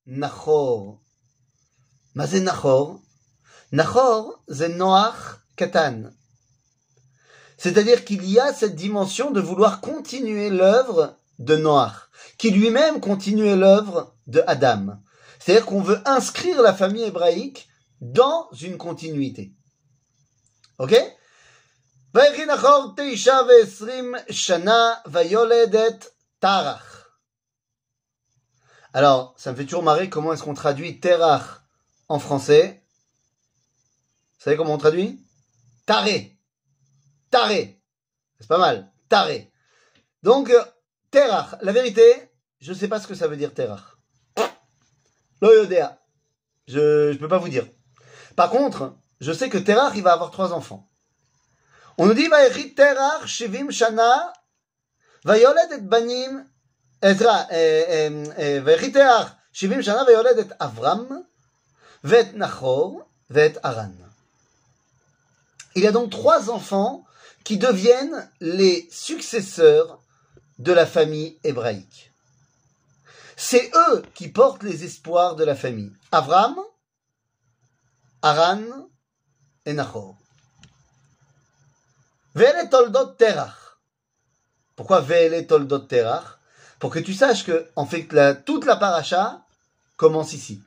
נחור. 0.06 1.00
מה 2.14 2.26
זה 2.26 2.40
נחור? 2.40 3.00
נחור 3.72 4.34
זה 4.46 4.68
נוח 4.68 5.38
קטן. 5.56 6.02
C'est-à-dire 7.58 8.04
qu'il 8.04 8.24
y 8.24 8.38
a 8.38 8.52
cette 8.52 8.76
dimension 8.76 9.32
de 9.32 9.40
vouloir 9.40 9.80
continuer 9.80 10.48
l'œuvre 10.48 11.16
de 11.40 11.56
Noach, 11.56 12.08
qui 12.38 12.50
lui-même 12.50 13.00
continuait 13.00 13.56
l'œuvre 13.56 14.14
de 14.28 14.42
Adam. 14.46 14.98
C'est-à-dire 15.42 15.66
qu'on 15.66 15.82
veut 15.82 16.00
inscrire 16.04 16.62
la 16.62 16.74
famille 16.74 17.04
hébraïque 17.04 17.68
dans 18.00 18.48
une 18.60 18.76
continuité. 18.76 19.52
Ok 20.78 20.94
ויחי 22.14 22.46
נחור 22.46 22.94
תשע 22.96 23.36
ועשרים 23.48 24.14
שנה 24.30 24.94
ויולד 25.06 25.76
את 25.76 26.06
תרח. 26.38 26.94
Alors, 28.94 29.34
ça 29.36 29.52
me 29.52 29.56
fait 29.56 29.64
toujours 29.64 29.82
marrer 29.82 30.08
comment 30.08 30.32
est-ce 30.32 30.42
qu'on 30.42 30.54
traduit 30.54 30.98
Terach 30.98 31.60
en 32.08 32.18
français. 32.18 32.82
Vous 34.38 34.44
savez 34.44 34.56
comment 34.56 34.74
on 34.74 34.78
traduit 34.78 35.22
Taré. 35.84 36.38
Taré. 37.30 37.82
C'est 38.40 38.48
pas 38.48 38.58
mal. 38.58 38.90
Taré. 39.10 39.52
Donc, 40.22 40.48
euh, 40.48 40.64
Terach. 41.10 41.56
La 41.60 41.72
vérité, 41.72 42.32
je 42.60 42.72
ne 42.72 42.78
sais 42.78 42.88
pas 42.88 42.98
ce 42.98 43.06
que 43.06 43.14
ça 43.14 43.28
veut 43.28 43.36
dire 43.36 43.52
Terach. 43.52 43.91
Je 46.67 47.11
ne 47.11 47.17
peux 47.17 47.27
pas 47.27 47.37
vous 47.37 47.49
dire. 47.49 47.67
Par 48.35 48.49
contre, 48.49 48.95
je 49.19 49.33
sais 49.33 49.49
que 49.49 49.57
Terach, 49.57 49.93
il 49.95 50.03
va 50.03 50.13
avoir 50.13 50.31
trois 50.31 50.53
enfants. 50.53 50.89
On 51.97 52.05
nous 52.05 52.13
dit, 52.13 52.27
Vayechi 52.27 52.73
Terach 52.73 53.27
Shivim 53.27 53.69
Shana, 53.69 54.33
Vayoled 55.25 55.71
et 55.73 55.81
Banim, 55.81 56.45
Ezra, 57.01 57.47
Vayechi 57.51 58.91
Terach 58.91 59.35
Shivim 59.51 59.81
Shana, 59.81 60.05
Vayoled 60.05 60.39
et 60.39 60.53
Avram, 60.59 61.25
Vet 62.03 62.33
Nachor, 62.33 63.05
Vet 63.29 63.55
Aran. 63.63 63.91
Il 65.75 65.83
y 65.83 65.87
a 65.87 65.91
donc 65.91 66.09
trois 66.09 66.49
enfants 66.49 67.03
qui 67.43 67.57
deviennent 67.57 68.29
les 68.39 68.87
successeurs 68.91 69.99
de 70.59 70.71
la 70.71 70.85
famille 70.85 71.37
hébraïque. 71.43 72.12
C'est 73.45 73.69
eux 73.75 74.03
qui 74.15 74.29
portent 74.29 74.63
les 74.63 74.85
espoirs 74.85 75.35
de 75.35 75.43
la 75.43 75.53
famille. 75.53 75.91
Avram, 76.13 76.55
Aran 78.21 78.63
et 79.65 79.73
Nachor. 79.73 80.15
Vele 82.35 82.69
toldot 82.69 83.07
terach. 83.17 83.81
Pourquoi 84.77 85.01
Vele 85.01 85.45
toldot 85.45 85.79
terach? 85.79 86.39
Pour 86.79 86.89
que 86.89 86.99
tu 86.99 87.13
saches 87.13 87.43
que, 87.43 87.67
en 87.75 87.85
fait, 87.85 88.07
toute 88.45 88.63
la 88.63 88.77
paracha 88.77 89.41
commence 89.97 90.31
ici. 90.31 90.63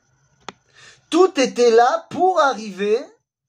Tout 1.09 1.33
était 1.40 1.71
là 1.71 2.06
pour 2.11 2.38
arriver 2.40 2.99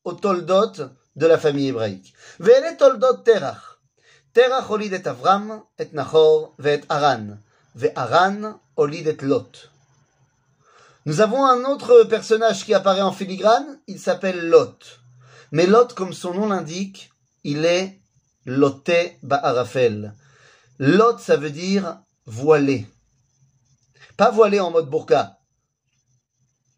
au 0.06 0.14
toldot 0.14 0.72
de 1.18 1.26
la 1.28 1.38
famille 1.38 1.68
hébraïque. 1.68 2.14
Vele 2.40 2.78
toldot 2.78 3.18
terach. 3.26 3.82
Terach 4.32 4.70
olid 4.70 4.94
et 4.94 5.06
Avram, 5.06 5.64
et 5.78 5.90
Nachor, 5.92 6.56
et 6.64 6.82
Aran. 6.88 7.38
Ve 7.76 7.92
Aran 7.94 8.58
Nous 11.06 11.22
avons 11.22 11.46
un 11.46 11.66
autre 11.66 12.04
personnage 12.04 12.64
qui 12.64 12.74
apparaît 12.74 13.02
en 13.02 13.12
filigrane, 13.12 13.80
il 13.88 14.00
s'appelle 14.00 14.50
Lot. 14.50 15.00
Mais 15.52 15.66
Lot, 15.66 15.94
comme 15.94 16.14
son 16.14 16.34
nom 16.34 16.48
l'indique, 16.48 17.12
il 17.44 17.66
est 17.66 18.00
Loté 18.46 19.18
Ba'arafel. 19.24 20.14
Lot, 20.80 21.20
ça 21.20 21.38
veut 21.38 21.50
dire 21.50 22.00
voilé. 22.26 22.88
Pas 24.16 24.30
voilé 24.30 24.60
en 24.60 24.70
mode 24.72 24.90
burqa, 24.90 25.40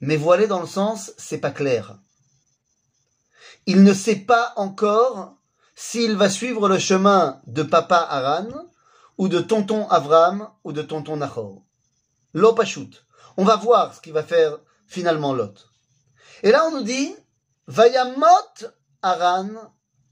mais 0.01 0.15
voilé 0.15 0.47
dans 0.47 0.61
le 0.61 0.67
sens, 0.67 1.11
c'est 1.17 1.39
pas 1.39 1.51
clair. 1.51 1.97
Il 3.65 3.83
ne 3.83 3.93
sait 3.93 4.15
pas 4.15 4.53
encore 4.55 5.35
s'il 5.75 6.15
va 6.15 6.29
suivre 6.29 6.69
le 6.69 6.79
chemin 6.79 7.41
de 7.47 7.63
papa 7.63 7.97
Aran, 7.97 8.47
ou 9.17 9.27
de 9.27 9.39
tonton 9.39 9.87
Avram, 9.89 10.49
ou 10.63 10.71
de 10.71 10.81
tonton 10.81 11.17
Nachor. 11.17 11.61
Lo 12.33 12.53
Pashut. 12.53 12.89
On 13.37 13.43
va 13.43 13.55
voir 13.55 13.93
ce 13.95 14.01
qu'il 14.01 14.13
va 14.13 14.23
faire 14.23 14.57
finalement 14.87 15.33
Lot. 15.33 15.69
Et 16.43 16.51
là, 16.51 16.65
on 16.67 16.77
nous 16.77 16.83
dit, 16.83 17.15
Vayamot 17.67 18.25
Aran 19.01 19.49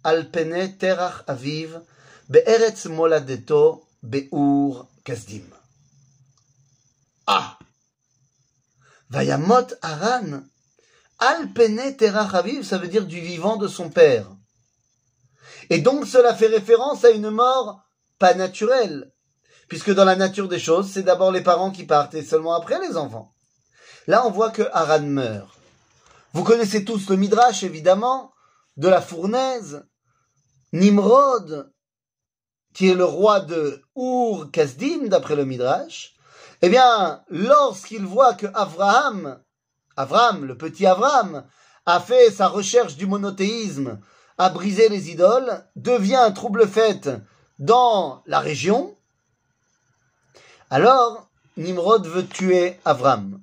al 0.04 0.30
pene 0.32 0.78
terach 0.78 1.24
aviv 1.28 1.82
be'eretz 2.30 2.86
moladeto 2.86 3.88
be'ur 4.04 4.88
kasdim. 5.04 5.44
Ah! 7.26 7.58
Vayamot 9.10 9.74
Aran 9.82 10.44
al 11.20 11.52
pene 11.54 11.98
terach 11.98 12.36
aviv, 12.36 12.64
ça 12.64 12.78
veut 12.78 12.88
dire 12.88 13.06
du 13.08 13.20
vivant 13.20 13.58
de 13.58 13.68
son 13.68 13.90
père. 13.90 14.28
Et 15.70 15.80
donc 15.80 16.06
cela 16.06 16.36
fait 16.36 16.48
référence 16.48 17.04
à 17.04 17.10
une 17.10 17.32
mort 17.32 17.82
pas 18.20 18.36
naturelle, 18.36 19.12
puisque 19.68 19.94
dans 19.94 20.06
la 20.06 20.16
nature 20.16 20.48
des 20.48 20.60
choses, 20.60 20.90
c'est 20.92 21.04
d'abord 21.04 21.32
les 21.32 21.42
parents 21.42 21.72
qui 21.72 21.86
partent 21.86 22.16
et 22.16 22.24
seulement 22.24 22.56
après 22.56 22.80
les 22.80 22.98
enfants. 22.98 23.34
Là, 24.08 24.26
on 24.26 24.32
voit 24.32 24.52
que 24.52 24.64
Aran 24.72 25.02
meurt. 25.02 25.58
Vous 26.34 26.44
connaissez 26.44 26.86
tous 26.86 27.10
le 27.10 27.16
Midrash, 27.16 27.64
évidemment, 27.64 28.32
de 28.78 28.88
la 28.88 29.02
fournaise. 29.02 29.86
Nimrod, 30.74 31.72
qui 32.74 32.90
est 32.90 32.96
le 32.96 33.06
roi 33.06 33.40
de 33.40 33.82
Ur 33.96 34.50
Kasdim, 34.52 35.08
d'après 35.08 35.36
le 35.36 35.46
Midrash, 35.46 36.16
eh 36.62 36.70
bien, 36.70 37.24
lorsqu'il 37.30 38.06
voit 38.06 38.34
que 38.34 38.48
Abraham, 38.54 39.40
Abraham, 39.96 40.46
le 40.46 40.58
petit 40.58 40.86
Abraham, 40.86 41.46
a 41.86 42.00
fait 42.00 42.32
sa 42.32 42.48
recherche 42.48 42.96
du 42.98 43.06
monothéisme, 43.06 44.00
a 44.38 44.50
brisé 44.50 44.90
les 44.90 45.10
idoles, 45.10 45.66
devient 45.76 46.16
un 46.16 46.32
trouble 46.32 46.68
fait 46.68 47.10
dans 47.60 48.24
la 48.26 48.40
région, 48.40 48.97
alors 50.70 51.28
Nimrod 51.56 52.06
veut 52.08 52.28
tuer 52.28 52.80
Abraham. 52.86 53.42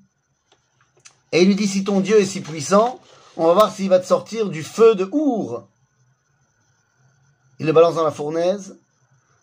Et 1.32 1.42
il 1.42 1.48
lui 1.48 1.56
dit, 1.56 1.66
si 1.66 1.82
ton 1.82 2.00
Dieu 2.00 2.20
est 2.20 2.26
si 2.26 2.40
puissant, 2.40 3.00
on 3.36 3.46
va 3.48 3.54
voir 3.54 3.72
s'il 3.72 3.88
va 3.88 3.98
te 3.98 4.06
sortir 4.06 4.50
du 4.50 4.62
feu 4.62 4.94
de 4.94 5.08
Our. 5.10 5.66
Il 7.58 7.66
le 7.66 7.72
balance 7.72 7.96
dans 7.96 8.04
la 8.04 8.10
fournaise. 8.10 8.78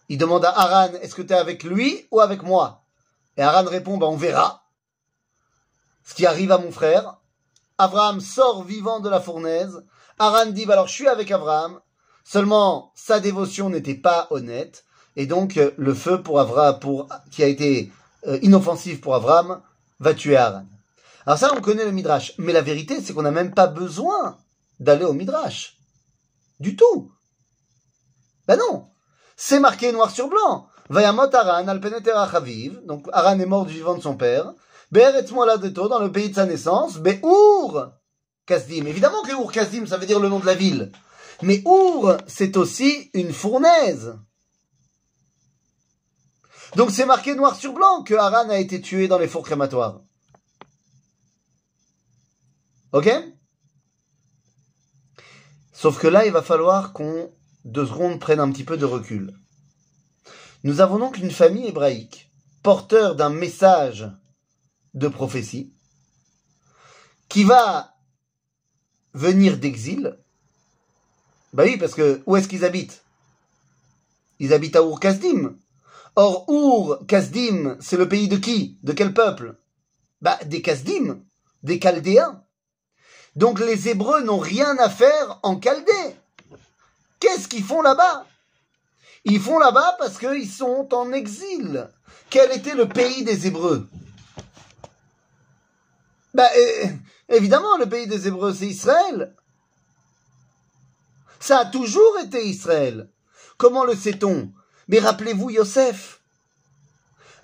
Il 0.08 0.18
demande 0.18 0.46
à 0.46 0.58
Haran, 0.58 0.94
est-ce 1.02 1.16
que 1.16 1.22
tu 1.22 1.34
es 1.34 1.38
avec 1.38 1.64
lui 1.64 2.08
ou 2.12 2.20
avec 2.20 2.44
moi? 2.44 2.84
Et 3.38 3.42
Haran 3.42 3.66
répond, 3.66 3.98
bah, 3.98 4.08
on 4.08 4.18
verra 4.18 4.64
ce 6.04 6.14
qui 6.14 6.26
arrive 6.26 6.52
à 6.52 6.58
mon 6.58 6.72
frère. 6.72 7.18
Abraham 7.78 8.20
sort 8.20 8.64
vivant 8.64 9.00
de 9.00 9.10
la 9.10 9.22
fournaise. 9.22 9.84
Haran 10.20 10.48
dit, 10.48 10.66
bah, 10.66 10.74
alors 10.74 10.88
je 10.88 10.94
suis 10.94 11.08
avec 11.08 11.32
Abraham. 11.32 11.80
Seulement, 12.24 12.92
sa 12.96 13.20
dévotion 13.20 13.70
n'était 13.70 13.96
pas 13.96 14.28
honnête. 14.30 14.86
Et 15.16 15.26
donc, 15.26 15.58
euh, 15.58 15.72
le 15.78 15.94
feu 15.94 16.22
pour 16.22 16.40
Abraham, 16.40 16.80
pour, 16.80 17.10
qui 17.32 17.44
a 17.44 17.48
été 17.48 17.92
euh, 18.28 18.40
inoffensif 18.42 19.02
pour 19.02 19.16
Abraham, 19.16 19.62
va 20.00 20.14
tuer 20.14 20.38
Haran. 20.38 20.66
Alors 21.26 21.38
ça, 21.38 21.52
on 21.56 21.62
connaît 21.62 21.86
le 21.86 21.92
Midrash. 21.92 22.34
Mais 22.38 22.54
la 22.54 22.62
vérité, 22.62 23.02
c'est 23.02 23.14
qu'on 23.14 23.22
n'a 23.22 23.32
même 23.32 23.54
pas 23.54 23.68
besoin 23.68 24.38
d'aller 24.80 25.06
au 25.06 25.14
Midrash. 25.14 25.78
Du 26.60 26.76
tout. 26.76 27.12
Ben 28.48 28.58
non. 28.58 28.88
C'est 29.36 29.60
marqué 29.60 29.92
noir 29.92 30.12
sur 30.12 30.28
blanc. 30.28 30.68
Vayamot 30.90 31.34
Aran 31.34 31.68
al 31.68 31.80
peneterach 31.80 32.34
aviv. 32.34 32.82
Donc 32.86 33.08
Aran 33.14 33.40
est 33.40 33.46
mort 33.46 33.66
du 33.66 33.74
vivant 33.74 33.96
de 33.96 34.02
son 34.02 34.16
père. 34.16 34.54
Be'eretz 34.92 35.32
Moladeto, 35.32 35.88
dans 35.88 36.00
le 36.00 36.12
pays 36.12 36.30
de 36.30 36.36
sa 36.36 36.46
naissance, 36.46 36.98
Be'ur 36.98 37.92
Kasdim. 38.46 38.86
Évidemment 38.86 39.22
que 39.24 39.32
Ur 39.32 39.52
Kasdim, 39.52 39.86
ça 39.86 39.98
veut 39.98 40.06
dire 40.06 40.20
le 40.20 40.28
nom 40.28 40.40
de 40.40 40.46
la 40.46 40.54
ville. 40.54 40.92
Mais 41.44 41.64
Ur, 41.66 42.18
c'est 42.28 42.58
aussi 42.58 43.10
une 43.14 43.32
fournaise. 43.32 44.16
Donc 46.76 46.92
c'est 46.92 47.06
marqué 47.06 47.36
noir 47.36 47.56
sur 47.56 47.74
blanc 47.74 48.04
que 48.04 48.14
Haran 48.14 48.50
a 48.50 48.58
été 48.58 48.82
tué 48.82 49.08
dans 49.08 49.18
les 49.18 49.28
fours 49.28 49.44
crématoires. 49.44 50.02
Ok? 52.94 53.10
Sauf 55.74 56.00
que 56.00 56.08
là, 56.08 56.26
il 56.26 56.32
va 56.32 56.42
falloir 56.42 56.94
qu'on, 56.94 57.34
deux 57.66 57.86
secondes, 57.86 58.20
prenne 58.20 58.40
un 58.40 58.52
petit 58.52 58.64
peu 58.64 58.78
de 58.78 58.86
recul. 58.86 59.38
Nous 60.64 60.80
avons 60.80 61.00
donc 61.00 61.18
une 61.18 61.32
famille 61.32 61.68
hébraïque, 61.68 62.32
porteur 62.62 63.16
d'un 63.16 63.30
message 63.30 64.10
de 64.94 65.08
prophétie, 65.08 65.74
qui 67.30 67.44
va 67.44 67.96
venir 69.14 69.58
d'exil. 69.58 70.20
Bah 71.54 71.64
oui, 71.66 71.78
parce 71.78 71.96
que 71.96 72.22
où 72.26 72.36
est-ce 72.36 72.48
qu'ils 72.48 72.64
habitent? 72.64 73.04
Ils 74.40 74.54
habitent 74.54 74.76
à 74.76 74.82
Ur-Kasdim. 74.82 75.58
Or, 76.16 76.46
Ur-Kasdim, 76.50 77.78
c'est 77.80 77.98
le 77.98 78.10
pays 78.10 78.28
de 78.28 78.38
qui? 78.38 78.78
De 78.84 78.92
quel 78.92 79.14
peuple? 79.14 79.56
Bah, 80.22 80.38
des 80.46 80.62
Kasdim, 80.62 81.24
des 81.64 81.80
Chaldéens. 81.80 82.44
Donc 83.36 83.60
les 83.60 83.88
Hébreux 83.88 84.22
n'ont 84.22 84.40
rien 84.40 84.78
à 84.78 84.90
faire 84.90 85.40
en 85.44 85.60
Chaldée. 85.60 86.16
Qu'est-ce 87.20 87.48
qu'ils 87.48 87.64
font 87.64 87.82
là-bas? 87.82 88.26
Ils 89.24 89.40
font 89.40 89.58
là-bas 89.58 89.96
parce 90.00 90.18
qu'ils 90.18 90.50
sont 90.50 90.94
en 90.94 91.14
exil. 91.14 91.88
Quel 92.30 92.52
était 92.52 92.76
le 92.76 92.90
pays 92.90 93.24
des 93.24 93.48
Hébreux? 93.48 93.88
Bah, 96.34 96.50
évidemment, 97.30 97.78
le 97.78 97.88
pays 97.88 98.08
des 98.08 98.28
Hébreux, 98.28 98.54
c'est 98.54 98.68
Israël. 98.68 99.36
Ça 101.40 101.60
a 101.60 101.66
toujours 101.66 102.20
été 102.24 102.46
Israël. 102.46 103.10
Comment 103.58 103.86
le 103.86 103.96
sait-on? 103.96 104.52
Mais 104.92 105.00
rappelez-vous 105.00 105.50
Yosef. 105.52 106.20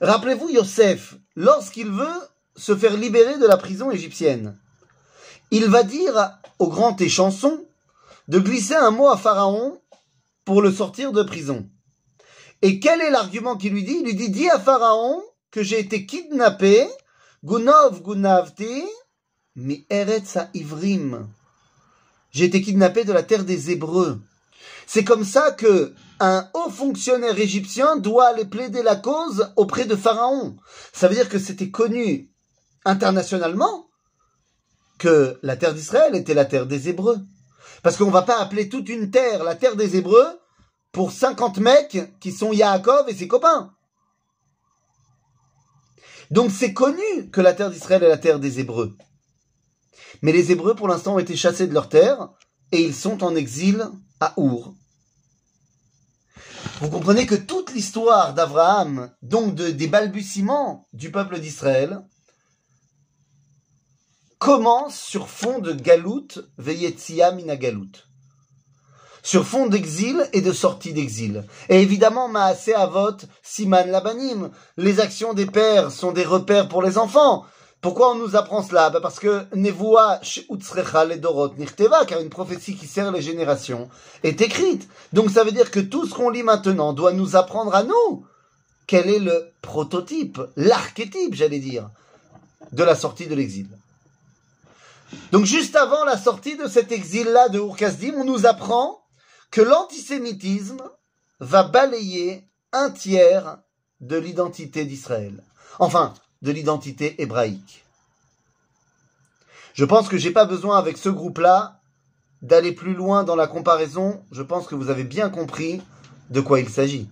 Rappelez-vous 0.02 0.50
Yosef, 0.50 1.16
lorsqu'il 1.38 1.90
veut 1.90 2.22
se 2.58 2.76
faire 2.76 2.98
libérer 2.98 3.38
de 3.38 3.48
la 3.48 3.56
prison 3.56 3.90
égyptienne, 3.90 4.60
il 5.50 5.68
va 5.68 5.84
dire 5.84 6.38
au 6.60 6.68
grand 6.68 7.00
échanson 7.00 7.66
de 8.28 8.40
glisser 8.40 8.76
un 8.76 8.92
mot 8.92 9.08
à 9.08 9.16
Pharaon 9.16 9.80
pour 10.44 10.62
le 10.62 10.74
sortir 10.74 11.14
de 11.14 11.24
prison. 11.24 11.70
Et 12.62 12.82
quel 12.82 13.00
est 13.00 13.12
l'argument 13.12 13.56
qu'il 13.56 13.72
lui 13.72 13.84
dit? 13.84 14.00
Il 14.02 14.06
lui 14.06 14.16
dit, 14.16 14.30
dis 14.30 14.50
à 14.50 14.60
Pharaon 14.60 15.24
que 15.50 15.64
j'ai 15.64 15.80
été 15.80 16.06
kidnappé 16.06 16.86
Gunov 17.46 18.04
Gunavti, 18.04 18.84
mi 19.56 19.86
Eretz 19.90 20.38
Ivrim. 20.54 21.30
J'ai 22.32 22.44
été 22.44 22.62
kidnappé 22.62 23.06
de 23.06 23.14
la 23.14 23.24
terre 23.24 23.46
des 23.46 23.72
Hébreux. 23.72 24.20
C'est 24.86 25.04
comme 25.04 25.24
ça 25.24 25.52
que 25.52 25.94
un 26.20 26.50
haut 26.54 26.70
fonctionnaire 26.70 27.38
égyptien 27.38 27.98
doit 27.98 28.28
aller 28.28 28.46
plaider 28.46 28.82
la 28.82 28.96
cause 28.96 29.52
auprès 29.56 29.86
de 29.86 29.96
Pharaon. 29.96 30.58
Ça 30.94 31.08
veut 31.08 31.16
dire 31.16 31.30
que 31.30 31.40
c'était 31.40 31.70
connu 31.70 32.32
internationalement 32.86 33.90
que 34.98 35.38
la 35.44 35.58
terre 35.58 35.74
d'Israël 35.74 36.16
était 36.16 36.34
la 36.34 36.46
terre 36.46 36.66
des 36.66 36.90
Hébreux. 36.90 37.20
Parce 37.84 37.98
qu'on 37.98 38.08
ne 38.08 38.12
va 38.12 38.24
pas 38.24 38.40
appeler 38.40 38.70
toute 38.70 38.90
une 38.90 39.12
terre 39.12 39.44
la 39.44 39.56
terre 39.56 39.76
des 39.76 39.96
Hébreux 39.98 40.40
pour 40.92 41.12
50 41.12 41.60
mecs 41.60 42.20
qui 42.20 42.32
sont 42.32 42.52
Yaakov 42.52 43.08
et 43.10 43.14
ses 43.14 43.28
copains. 43.28 43.74
Donc 46.32 46.52
c'est 46.52 46.74
connu 46.74 47.30
que 47.32 47.42
la 47.42 47.54
terre 47.54 47.70
d'Israël 47.70 48.04
est 48.04 48.10
la 48.10 48.18
terre 48.18 48.40
des 48.40 48.60
Hébreux. 48.60 48.98
Mais 50.22 50.32
les 50.32 50.52
Hébreux, 50.52 50.76
pour 50.76 50.88
l'instant, 50.88 51.16
ont 51.16 51.20
été 51.20 51.36
chassés 51.36 51.68
de 51.68 51.74
leur 51.74 51.90
terre 51.90 52.30
et 52.72 52.82
ils 52.82 52.96
sont 52.96 53.24
en 53.24 53.36
exil 53.36 53.88
à 54.20 54.34
Our. 54.38 54.74
Vous 56.82 56.90
comprenez 56.90 57.26
que 57.26 57.36
toute 57.36 57.74
l'histoire 57.74 58.34
d'Abraham, 58.34 59.12
donc 59.22 59.56
des 59.56 59.88
balbutiements 59.88 60.88
du 60.94 61.12
peuple 61.12 61.40
d'Israël, 61.40 62.02
commence 64.38 65.00
sur 65.00 65.30
fond 65.30 65.60
de 65.60 65.74
galout, 65.74 66.28
veyetzia 66.58 67.32
mina 67.32 67.56
sur 69.28 69.46
fond 69.46 69.68
d'exil 69.68 70.26
et 70.32 70.40
de 70.40 70.54
sortie 70.54 70.94
d'exil. 70.94 71.44
Et 71.68 71.82
évidemment, 71.82 72.30
Maasé 72.30 72.74
Avot, 72.74 73.18
Siman 73.44 73.90
Labanim, 73.90 74.52
les 74.78 75.02
actions 75.02 75.34
des 75.34 75.46
pères 75.46 75.92
sont 75.92 76.14
des 76.14 76.24
repères 76.24 76.70
pour 76.70 76.82
les 76.82 76.98
enfants. 76.98 77.46
Pourquoi 77.82 78.12
on 78.12 78.16
nous 78.16 78.36
apprend 78.36 78.64
cela? 78.64 78.90
Bah 78.90 79.00
Parce 79.02 79.20
que 79.20 79.46
Nevoa 79.56 80.20
le 80.50 81.16
Dorot 81.18 81.54
Nirteva, 81.58 82.06
car 82.06 82.20
une 82.20 82.30
prophétie 82.30 82.76
qui 82.76 82.88
sert 82.88 83.12
les 83.12 83.22
générations, 83.22 83.90
est 84.24 84.42
écrite. 84.42 84.88
Donc 85.14 85.30
ça 85.30 85.44
veut 85.44 85.52
dire 85.52 85.70
que 85.70 85.80
tout 85.80 86.08
ce 86.08 86.14
qu'on 86.14 86.30
lit 86.30 86.44
maintenant 86.44 86.94
doit 86.94 87.14
nous 87.14 87.36
apprendre 87.36 87.76
à 87.76 87.84
nous 87.84 88.26
quel 88.88 89.10
est 89.10 89.20
le 89.20 89.52
prototype, 89.62 90.42
l'archétype, 90.56 91.36
j'allais 91.36 91.60
dire, 91.60 91.90
de 92.72 92.84
la 92.84 92.96
sortie 92.96 93.28
de 93.28 93.36
l'exil? 93.36 93.68
Donc 95.32 95.46
juste 95.46 95.76
avant 95.76 96.04
la 96.06 96.18
sortie 96.18 96.58
de 96.58 96.68
cet 96.68 96.92
exil-là 96.92 97.50
de 97.50 97.60
Urkazdim, 97.60 98.16
on 98.16 98.26
nous 98.26 98.46
apprend 98.46 99.04
que 99.52 99.62
l'antisémitisme 99.62 100.82
va 101.40 101.64
balayer 101.64 102.48
un 102.74 102.90
tiers 102.90 103.60
de 104.02 104.18
l'identité 104.18 104.86
d'Israël. 104.86 105.44
Enfin, 105.80 106.14
de 106.42 106.52
l'identité 106.52 107.22
hébraïque. 107.22 107.84
Je 109.74 109.86
pense 109.86 110.08
que 110.08 110.18
j'ai 110.18 110.32
pas 110.32 110.46
besoin 110.46 110.78
avec 110.78 110.98
ce 110.98 111.10
groupe-là 111.10 111.80
d'aller 112.42 112.72
plus 112.72 112.94
loin 112.94 113.24
dans 113.24 113.36
la 113.36 113.48
comparaison. 113.48 114.24
Je 114.32 114.42
pense 114.42 114.68
que 114.68 114.76
vous 114.76 114.90
avez 114.90 115.04
bien 115.04 115.30
compris 115.30 115.82
de 116.30 116.42
quoi 116.42 116.60
il 116.60 116.70
s'agit. 116.70 117.08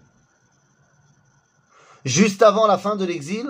Juste 2.06 2.42
avant 2.42 2.68
la 2.68 2.78
fin 2.78 2.96
de 2.96 3.06
l'exil, 3.06 3.48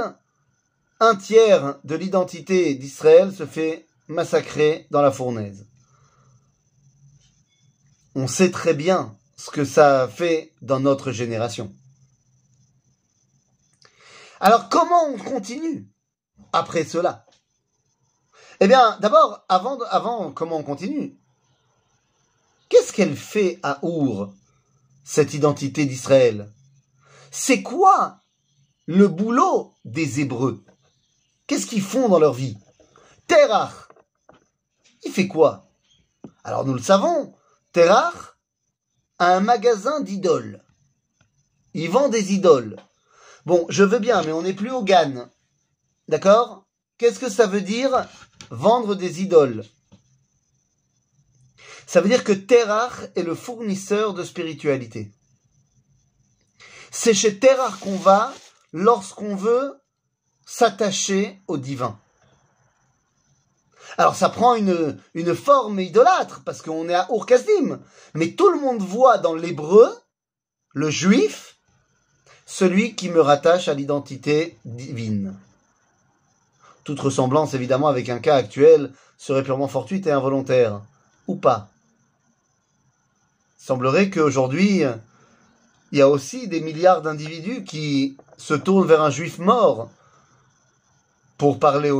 un 0.99 1.15
tiers 1.15 1.75
de 1.83 1.95
l'identité 1.95 2.75
d'Israël 2.75 3.33
se 3.33 3.45
fait 3.45 3.85
massacrer 4.07 4.87
dans 4.91 5.01
la 5.01 5.11
fournaise 5.11 5.65
on 8.15 8.27
sait 8.27 8.49
très 8.49 8.73
bien 8.73 9.15
ce 9.37 9.51
que 9.51 9.65
ça 9.65 10.07
fait 10.07 10.51
dans 10.61 10.79
notre 10.79 11.11
génération. 11.11 11.71
Alors 14.45 14.69
comment 14.69 15.05
on 15.07 15.17
continue 15.17 15.89
après 16.53 16.83
cela? 16.83 17.25
Eh 18.59 18.67
bien, 18.67 18.95
d'abord, 18.99 19.43
avant, 19.49 19.79
avant 19.85 20.31
comment 20.31 20.57
on 20.57 20.63
continue, 20.63 21.17
qu'est-ce 22.69 22.93
qu'elle 22.93 23.17
fait 23.17 23.59
à 23.63 23.79
Our, 23.83 24.31
cette 25.03 25.33
identité 25.33 25.87
d'Israël? 25.87 26.53
C'est 27.31 27.63
quoi 27.63 28.19
le 28.85 29.07
boulot 29.07 29.73
des 29.83 30.19
Hébreux? 30.19 30.63
Qu'est-ce 31.47 31.65
qu'ils 31.65 31.81
font 31.81 32.07
dans 32.07 32.19
leur 32.19 32.33
vie? 32.33 32.55
Terach, 33.25 33.89
il 35.05 35.11
fait 35.11 35.27
quoi? 35.27 35.71
Alors 36.43 36.65
nous 36.65 36.75
le 36.75 36.83
savons, 36.83 37.33
Terach 37.71 38.37
a 39.17 39.35
un 39.35 39.39
magasin 39.39 40.01
d'idoles. 40.01 40.63
Il 41.73 41.89
vend 41.89 42.09
des 42.09 42.31
idoles. 42.31 42.77
Bon, 43.45 43.65
je 43.69 43.83
veux 43.83 43.99
bien, 43.99 44.23
mais 44.23 44.31
on 44.31 44.41
n'est 44.41 44.53
plus 44.53 44.71
au 44.71 44.83
GAN. 44.83 45.29
D'accord? 46.07 46.65
Qu'est-ce 46.97 47.19
que 47.19 47.29
ça 47.29 47.47
veut 47.47 47.61
dire 47.61 48.07
vendre 48.49 48.95
des 48.95 49.21
idoles? 49.21 49.63
Ça 51.87 52.01
veut 52.01 52.09
dire 52.09 52.23
que 52.23 52.31
Terach 52.31 53.11
est 53.15 53.23
le 53.23 53.35
fournisseur 53.35 54.13
de 54.13 54.23
spiritualité. 54.23 55.11
C'est 56.91 57.13
chez 57.13 57.37
Terach 57.39 57.79
qu'on 57.79 57.97
va 57.97 58.33
lorsqu'on 58.73 59.35
veut 59.35 59.75
s'attacher 60.45 61.41
au 61.47 61.57
divin. 61.57 61.99
Alors 63.97 64.15
ça 64.15 64.29
prend 64.29 64.55
une, 64.55 65.35
forme 65.35 65.79
idolâtre, 65.79 66.41
parce 66.43 66.61
qu'on 66.61 66.89
est 66.89 66.95
à 66.95 67.07
Ur-Kasdim. 67.13 67.79
Mais 68.13 68.31
tout 68.31 68.49
le 68.49 68.59
monde 68.59 68.81
voit 68.81 69.17
dans 69.17 69.35
l'hébreu, 69.35 69.89
le 70.73 70.89
juif, 70.89 71.54
celui 72.45 72.95
qui 72.95 73.09
me 73.09 73.21
rattache 73.21 73.67
à 73.67 73.73
l'identité 73.73 74.57
divine. 74.65 75.35
Toute 76.83 76.99
ressemblance, 76.99 77.53
évidemment, 77.53 77.87
avec 77.87 78.09
un 78.09 78.19
cas 78.19 78.35
actuel 78.35 78.91
serait 79.17 79.43
purement 79.43 79.67
fortuite 79.67 80.05
et 80.07 80.11
involontaire. 80.11 80.81
Ou 81.27 81.35
pas. 81.35 81.69
Il 83.59 83.65
semblerait 83.65 84.11
qu'aujourd'hui, 84.11 84.83
il 85.91 85.97
y 85.97 86.01
a 86.01 86.09
aussi 86.09 86.47
des 86.47 86.61
milliards 86.61 87.01
d'individus 87.01 87.63
qui 87.63 88.15
se 88.37 88.53
tournent 88.53 88.87
vers 88.87 89.01
un 89.01 89.09
juif 89.09 89.39
mort 89.39 89.89
pour 91.37 91.59
parler 91.59 91.91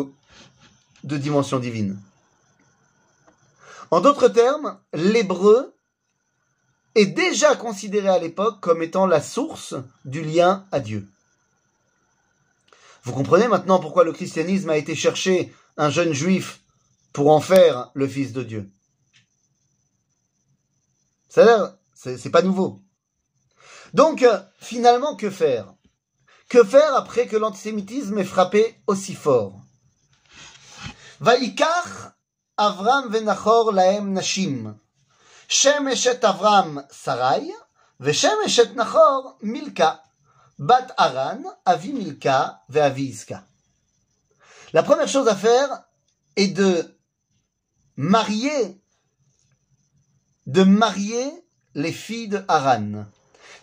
de 1.04 1.18
dimension 1.18 1.60
divine. 1.60 2.00
En 3.92 4.02
d'autres 4.02 4.28
termes, 4.28 4.78
l'hébreu 4.94 5.75
est 6.96 7.08
déjà 7.08 7.56
considéré 7.56 8.08
à 8.08 8.20
l'époque 8.20 8.62
comme 8.62 8.82
étant 8.82 9.06
la 9.06 9.22
source 9.22 9.76
du 10.06 10.22
lien 10.22 10.66
à 10.72 10.80
Dieu. 10.80 11.08
Vous 13.04 13.14
comprenez 13.14 13.48
maintenant 13.48 13.80
pourquoi 13.80 14.04
le 14.04 14.14
christianisme 14.14 14.70
a 14.70 14.78
été 14.78 14.96
chercher 14.96 15.54
un 15.78 15.90
jeune 15.90 16.14
juif 16.14 16.62
pour 17.14 17.30
en 17.30 17.40
faire 17.40 17.92
le 17.94 18.08
fils 18.08 18.34
de 18.34 18.44
Dieu. 18.44 18.72
Ça, 21.30 21.78
c'est 21.94 22.30
pas 22.30 22.42
nouveau. 22.42 22.82
Donc, 23.94 24.24
euh, 24.24 24.40
finalement, 24.60 25.16
que 25.16 25.30
faire? 25.30 25.74
Que 26.50 26.64
faire 26.64 26.96
après 26.96 27.28
que 27.28 27.38
l'antisémitisme 27.38 28.18
ait 28.18 28.24
frappé 28.24 28.82
aussi 28.88 29.16
fort? 29.16 29.60
Vaikach 31.20 32.14
Avram 32.58 33.10
venachor 33.10 33.74
laem 33.74 34.14
nashim. 34.14 34.78
La 44.74 44.84
première 44.84 45.08
chose 45.08 45.28
à 45.28 45.36
faire 45.36 45.84
est 46.36 46.48
de 46.48 46.98
marier, 47.96 48.80
de 50.48 50.64
marier 50.64 51.32
les 51.76 51.92
filles 51.92 52.28
de 52.28 52.44
Haran. 52.48 53.06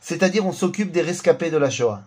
C'est-à-dire, 0.01 0.47
on 0.47 0.53
s'occupe 0.53 0.93
des 0.93 1.03
rescapés 1.03 1.51
de 1.51 1.57
la 1.57 1.71
Shoah. 1.71 2.03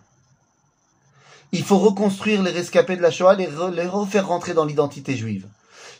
Il 1.52 1.62
faut 1.62 1.78
reconstruire 1.78 2.42
les 2.42 2.50
rescapés 2.50 2.96
de 2.96 3.02
la 3.02 3.10
Shoah, 3.10 3.34
les 3.34 3.46
refaire 3.46 4.26
rentrer 4.26 4.54
dans 4.54 4.64
l'identité 4.64 5.16
juive. 5.16 5.46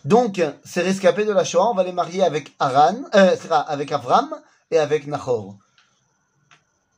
Donc, 0.04 0.40
ces 0.64 0.82
rescapés 0.82 1.24
de 1.24 1.32
la 1.32 1.44
Shoah, 1.44 1.70
on 1.70 1.74
va 1.74 1.82
les 1.84 1.92
marier 1.92 2.22
avec 2.22 2.54
Haran, 2.58 2.96
euh, 3.14 3.36
avec 3.66 3.90
Avram 3.92 4.34
et 4.70 4.78
avec 4.78 5.06
Nahor. 5.06 5.56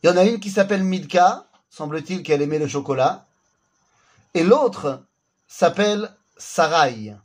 Il 0.02 0.10
y 0.10 0.12
en 0.12 0.16
a 0.16 0.24
une 0.24 0.40
qui 0.40 0.50
s'appelle 0.50 0.84
Midka, 0.84 1.44
semble-t-il 1.70 2.22
qu'elle 2.22 2.42
aimait 2.42 2.58
le 2.58 2.68
chocolat, 2.68 3.24
et 4.34 4.44
l'autre 4.44 5.02
s'appelle 5.46 6.10
Sarai. 6.36 7.16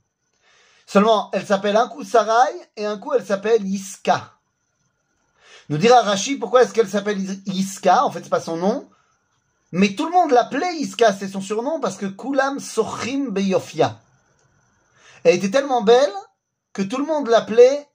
Seulement, 0.88 1.30
elle 1.34 1.46
s'appelle 1.46 1.78
un 1.78 1.88
coup 1.88 2.04
Sarai 2.04 2.52
et 2.78 2.86
un 2.86 2.98
coup 2.98 3.14
elle 3.14 3.26
s'appelle 3.26 3.66
Iska. 3.66 4.32
Nous 5.70 5.78
dira 5.78 6.02
Rashi 6.02 6.36
pourquoi 6.36 6.64
est-ce 6.64 6.74
qu'elle 6.74 6.90
s'appelle 6.90 7.20
Is- 7.20 7.42
Iska, 7.46 8.06
en 8.06 8.12
fait 8.12 8.24
c'est 8.24 8.30
pas 8.30 8.42
son 8.42 8.58
nom, 8.58 8.90
mais 9.72 9.96
tout 9.96 10.06
le 10.06 10.12
monde 10.12 10.32
l'appelait 10.32 10.76
Iska, 10.78 11.14
c'est 11.14 11.28
son 11.28 11.42
surnom 11.42 11.80
parce 11.80 11.98
que 11.98 12.06
Kulam 12.06 12.60
Sochim 12.60 13.30
Beyofia. 13.30 14.00
Elle 15.24 15.36
était 15.36 15.52
tellement 15.52 15.82
belle 15.82 16.14
que 16.74 16.82
tout 16.82 16.98
le 16.98 17.06
monde 17.06 17.28
l'appelait 17.28 17.88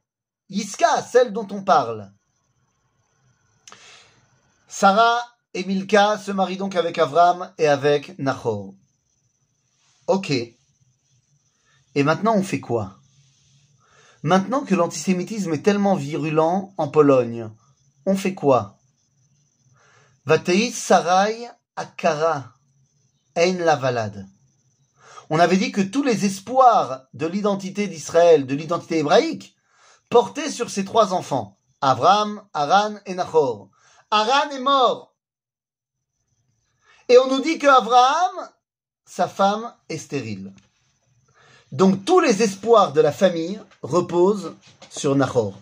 Iska, 0.49 1.03
celle 1.03 1.33
dont 1.33 1.47
on 1.51 1.63
parle. 1.63 2.11
Sarah 4.67 5.23
et 5.55 5.65
Milka 5.65 6.19
se 6.19 6.31
marient 6.31 6.57
donc 6.57 6.77
avec 6.77 6.99
Avram 6.99 7.53
et 7.59 7.67
avec 7.67 8.19
Nahor. 8.19 8.75
Ok. 10.07 10.31
Et 10.31 10.57
maintenant, 12.03 12.35
on 12.35 12.43
fait 12.43 12.61
quoi? 12.61 12.99
Maintenant 14.23 14.65
que 14.65 14.75
l'antisémitisme 14.75 15.53
est 15.53 15.63
tellement 15.63 15.97
virulent 15.97 16.75
en 16.77 16.89
Pologne, 16.89 17.51
on 18.07 18.17
fait 18.17 18.35
quoi? 18.35 18.79
Vatei 20.25 20.71
Sarai 20.71 21.49
Akara 21.77 22.55
Ein 23.37 23.59
Lavalad. 23.59 24.27
On 25.31 25.39
avait 25.39 25.57
dit 25.57 25.73
que 25.73 25.81
tous 25.81 26.03
les 26.03 26.25
espoirs 26.25 27.07
de 27.13 27.27
l'identité 27.27 27.87
d'Israël, 27.87 28.47
de 28.47 28.55
l'identité 28.55 28.99
hébraïque, 28.99 29.55
portaient 30.09 30.51
sur 30.51 30.71
ces 30.71 30.85
trois 30.85 31.13
enfants, 31.13 31.59
Avram, 31.81 32.43
Aran 32.55 32.97
et 33.07 33.15
Nahor. 33.15 33.69
Aran 34.11 34.51
est 34.51 34.61
mort. 34.61 35.15
Et 37.09 37.19
on 37.19 37.29
nous 37.29 37.41
dit 37.41 37.59
que 37.59 37.67
sa 39.05 39.29
femme, 39.29 39.75
est 39.89 39.99
stérile. 39.99 40.53
Donc 41.73 42.05
tous 42.05 42.21
les 42.21 42.43
espoirs 42.43 42.93
de 42.93 43.01
la 43.01 43.13
famille 43.13 43.61
reposent 43.83 44.55
sur 44.91 45.15
Nahor. 45.15 45.59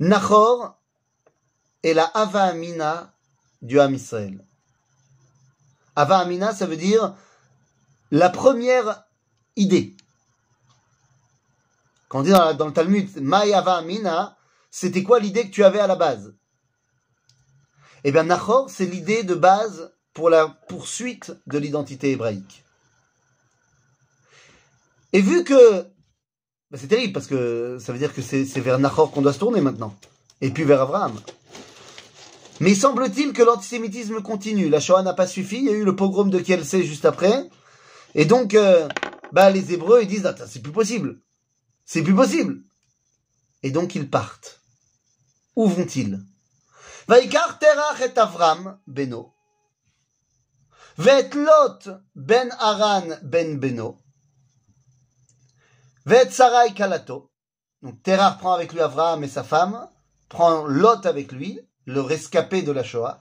Nahor 0.00 0.76
est 1.82 1.94
la 1.94 2.04
Ava 2.06 2.44
Amina 2.44 3.12
du 3.62 3.80
Ham 3.80 3.94
Israël. 3.94 4.44
Ava 5.94 6.18
Amina, 6.18 6.52
ça 6.54 6.66
veut 6.66 6.76
dire 6.76 7.14
la 8.10 8.30
première 8.30 9.04
idée. 9.56 9.96
Quand 12.08 12.20
on 12.20 12.22
dit 12.22 12.30
dans, 12.30 12.66
le 12.66 12.72
Talmud, 12.72 13.08
Maï 13.20 13.52
Ava 13.52 13.76
Amina, 13.76 14.36
c'était 14.70 15.02
quoi 15.02 15.18
l'idée 15.18 15.46
que 15.46 15.54
tu 15.54 15.64
avais 15.64 15.80
à 15.80 15.86
la 15.86 15.96
base? 15.96 16.34
Eh 18.04 18.12
bien, 18.12 18.24
Nahor, 18.24 18.70
c'est 18.70 18.86
l'idée 18.86 19.24
de 19.24 19.34
base 19.34 19.92
pour 20.14 20.30
la 20.30 20.48
poursuite 20.68 21.32
de 21.46 21.58
l'identité 21.58 22.12
hébraïque. 22.12 22.64
Et 25.12 25.20
vu 25.20 25.44
que... 25.44 25.82
ben, 26.70 26.78
c'est 26.78 26.88
terrible 26.88 27.12
parce 27.12 27.26
que 27.26 27.78
ça 27.80 27.92
veut 27.92 27.98
dire 27.98 28.14
que 28.14 28.22
c'est 28.22 28.44
c'est 28.44 28.60
vers 28.60 28.78
Nahor 28.78 29.10
qu'on 29.10 29.22
doit 29.22 29.32
se 29.32 29.38
tourner 29.38 29.60
maintenant. 29.60 29.96
Et 30.40 30.50
puis 30.50 30.64
vers 30.64 30.82
Abraham. 30.82 31.18
Mais 32.60 32.74
semble-t-il 32.74 33.32
que 33.32 33.42
l'antisémitisme 33.42 34.22
continue. 34.22 34.68
La 34.68 34.80
Shoah 34.80 35.02
n'a 35.02 35.12
pas 35.12 35.26
suffi. 35.26 35.56
Il 35.56 35.64
y 35.64 35.68
a 35.68 35.72
eu 35.72 35.84
le 35.84 35.96
pogrom 35.96 36.30
de 36.30 36.38
Kielce 36.38 36.82
juste 36.82 37.04
après. 37.04 37.48
Et 38.14 38.24
donc, 38.24 38.54
euh, 38.54 38.88
bah, 39.32 39.50
les 39.50 39.72
Hébreux, 39.72 40.02
ils 40.02 40.08
disent, 40.08 40.26
attends, 40.26 40.46
c'est 40.46 40.62
plus 40.62 40.72
possible. 40.72 41.20
C'est 41.84 42.02
plus 42.02 42.14
possible. 42.14 42.62
Et 43.62 43.70
donc, 43.70 43.94
ils 43.94 44.08
partent. 44.08 44.60
Où 45.54 45.66
vont-ils? 45.66 46.22
Vaikar 47.08 47.58
Terach 47.58 48.00
et 48.00 48.18
Avram 48.18 48.78
Beno. 48.86 49.32
Vet 50.98 51.30
Lot 51.34 51.88
ben 52.14 52.50
Aran 52.58 53.18
ben 53.22 53.58
Beno. 53.58 53.98
Vet 56.04 56.30
Sarai 56.30 56.74
Kalato. 56.74 57.30
Donc 57.82 58.02
Terach 58.02 58.38
prend 58.38 58.54
avec 58.54 58.72
lui 58.72 58.80
Avram 58.80 59.22
et 59.22 59.28
sa 59.28 59.44
femme, 59.44 59.88
prend 60.28 60.64
Lot 60.64 61.06
avec 61.06 61.32
lui, 61.32 61.60
le 61.84 62.00
rescapé 62.00 62.62
de 62.62 62.72
la 62.72 62.82
Shoah. 62.82 63.20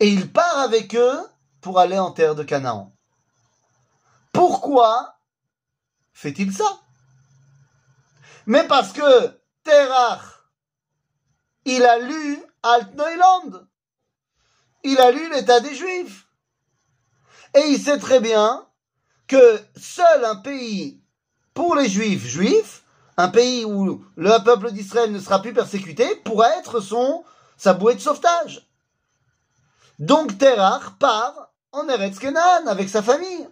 Et 0.00 0.08
il 0.08 0.32
part 0.32 0.58
avec 0.58 0.94
eux 0.94 1.20
pour 1.60 1.78
aller 1.78 1.98
en 1.98 2.12
terre 2.12 2.34
de 2.34 2.44
Canaan. 2.44 2.92
Pourquoi 4.32 5.16
fait-il 6.12 6.52
ça 6.52 6.80
mais 8.48 8.66
parce 8.66 8.92
que 8.94 9.38
Terach, 9.62 10.22
il 11.66 11.84
a 11.84 11.98
lu 11.98 12.42
Alt-Neuland. 12.62 13.66
Il 14.84 14.98
a 14.98 15.10
lu 15.10 15.30
l'état 15.30 15.60
des 15.60 15.74
Juifs. 15.74 16.26
Et 17.54 17.60
il 17.68 17.78
sait 17.78 17.98
très 17.98 18.20
bien 18.20 18.66
que 19.26 19.60
seul 19.76 20.24
un 20.24 20.36
pays 20.36 21.02
pour 21.52 21.76
les 21.76 21.90
Juifs 21.90 22.24
juifs, 22.24 22.84
un 23.18 23.28
pays 23.28 23.64
où 23.64 24.04
le 24.16 24.44
peuple 24.44 24.70
d'Israël 24.70 25.10
ne 25.10 25.18
sera 25.18 25.42
plus 25.42 25.52
persécuté, 25.52 26.06
pourra 26.24 26.56
être 26.56 26.80
son, 26.80 27.24
sa 27.56 27.74
bouée 27.74 27.96
de 27.96 28.00
sauvetage. 28.00 28.66
Donc 29.98 30.38
Terach 30.38 30.96
part 31.00 31.52
en 31.72 31.88
Eretz 31.88 32.20
Kenan 32.20 32.68
avec 32.68 32.88
sa 32.88 33.02
famille. 33.02 33.48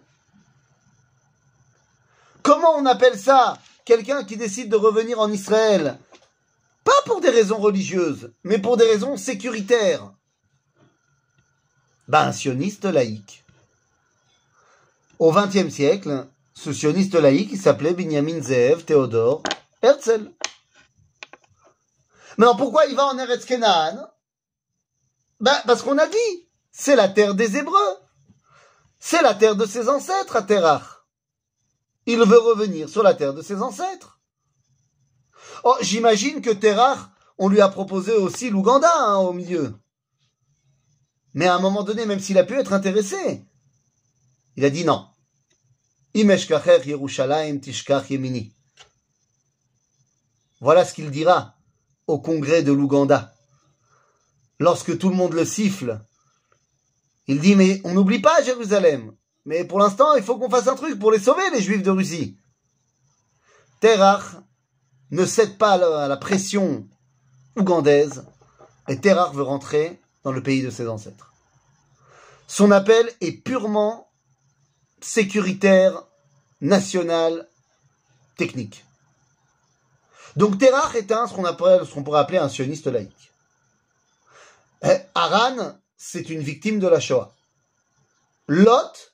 Comment 2.43 2.75
on 2.77 2.85
appelle 2.85 3.19
ça 3.19 3.57
quelqu'un 3.83 4.23
qui 4.23 4.37
décide 4.37 4.69
de 4.69 4.77
revenir 4.77 5.19
en 5.19 5.29
Israël, 5.29 5.99
pas 6.85 7.01
pour 7.05 7.19
des 7.19 7.29
raisons 7.29 7.57
religieuses, 7.57 8.31
mais 8.45 8.59
pour 8.59 8.77
des 8.77 8.85
raisons 8.85 9.17
sécuritaires, 9.17 10.13
ben, 12.07 12.27
un 12.27 12.31
sioniste 12.31 12.85
laïque. 12.85 13.43
Au 15.19 15.33
XXe 15.33 15.69
siècle, 15.69 16.25
ce 16.57 16.73
sioniste 16.73 17.13
laïque, 17.13 17.51
il 17.51 17.61
s'appelait 17.61 17.93
Benjamin 17.93 18.41
Zeev 18.41 18.83
Théodore 18.83 19.43
Herzl. 19.83 20.33
Maintenant, 22.37 22.55
pourquoi 22.55 22.87
il 22.87 22.95
va 22.95 23.05
en 23.05 23.17
Eretz 23.19 23.45
Kenaan 23.45 24.09
Ben, 25.39 25.55
parce 25.67 25.83
qu'on 25.83 25.99
a 25.99 26.07
dit, 26.07 26.49
c'est 26.71 26.95
la 26.95 27.09
terre 27.09 27.35
des 27.35 27.57
Hébreux. 27.57 27.97
C'est 28.97 29.21
la 29.21 29.35
terre 29.35 29.55
de 29.55 29.67
ses 29.67 29.87
ancêtres 29.87 30.35
à 30.35 30.41
Terach. 30.41 31.05
Il 32.07 32.17
veut 32.17 32.39
revenir 32.39 32.89
sur 32.89 33.03
la 33.03 33.13
terre 33.13 33.35
de 33.35 33.43
ses 33.43 33.61
ancêtres. 33.61 34.19
Oh, 35.63 35.75
j'imagine 35.81 36.41
que 36.41 36.49
Terach, 36.49 36.97
on 37.37 37.49
lui 37.49 37.61
a 37.61 37.69
proposé 37.69 38.13
aussi 38.13 38.49
l'Ouganda 38.49 38.91
hein, 38.97 39.17
au 39.17 39.31
milieu. 39.31 39.75
Mais 41.35 41.45
à 41.45 41.53
un 41.53 41.59
moment 41.59 41.83
donné, 41.83 42.07
même 42.07 42.19
s'il 42.19 42.39
a 42.39 42.43
pu 42.43 42.55
être 42.55 42.73
intéressé, 42.73 43.45
il 44.55 44.65
a 44.65 44.71
dit 44.71 44.85
non. 44.85 45.07
Voilà 50.59 50.85
ce 50.85 50.93
qu'il 50.93 51.11
dira 51.11 51.55
au 52.07 52.19
congrès 52.19 52.63
de 52.63 52.71
l'Ouganda. 52.71 53.33
Lorsque 54.59 54.97
tout 54.97 55.09
le 55.09 55.15
monde 55.15 55.33
le 55.33 55.45
siffle, 55.45 56.01
il 57.27 57.39
dit 57.39 57.55
mais 57.55 57.81
on 57.83 57.93
n'oublie 57.93 58.19
pas 58.19 58.41
Jérusalem. 58.41 59.13
Mais 59.45 59.63
pour 59.63 59.79
l'instant, 59.79 60.15
il 60.15 60.23
faut 60.23 60.37
qu'on 60.37 60.49
fasse 60.49 60.67
un 60.67 60.75
truc 60.75 60.99
pour 60.99 61.11
les 61.11 61.19
sauver, 61.19 61.43
les 61.53 61.61
Juifs 61.61 61.83
de 61.83 61.91
Russie. 61.91 62.37
Terach 63.79 64.23
ne 65.11 65.25
cède 65.25 65.57
pas 65.57 65.73
à 65.73 66.07
la, 66.07 66.17
pression 66.17 66.87
ougandaise 67.55 68.25
Et 68.87 68.99
Terach 68.99 69.33
veut 69.33 69.43
rentrer 69.43 70.01
dans 70.23 70.31
le 70.31 70.43
pays 70.43 70.63
de 70.63 70.69
ses 70.69 70.87
ancêtres. 70.87 71.33
Son 72.47 72.71
appel 72.71 73.09
est 73.21 73.43
purement 73.43 74.11
sécuritaire, 74.99 76.06
national, 76.61 77.47
technique. 78.37 78.85
Donc 80.35 80.57
Terach 80.59 80.95
est 80.95 81.11
un, 81.11 81.27
ce 81.27 81.33
qu'on 81.33 82.03
pourrait 82.03 82.19
appeler 82.19 82.37
un 82.37 82.49
sioniste 82.49 82.87
laïque. 82.87 83.31
Eh, 84.83 84.97
Haran, 85.15 85.75
c'est 85.97 86.29
une 86.29 86.41
victime 86.41 86.79
de 86.79 86.87
la 86.87 86.99
Shoah. 86.99 87.33
Lot, 88.47 89.13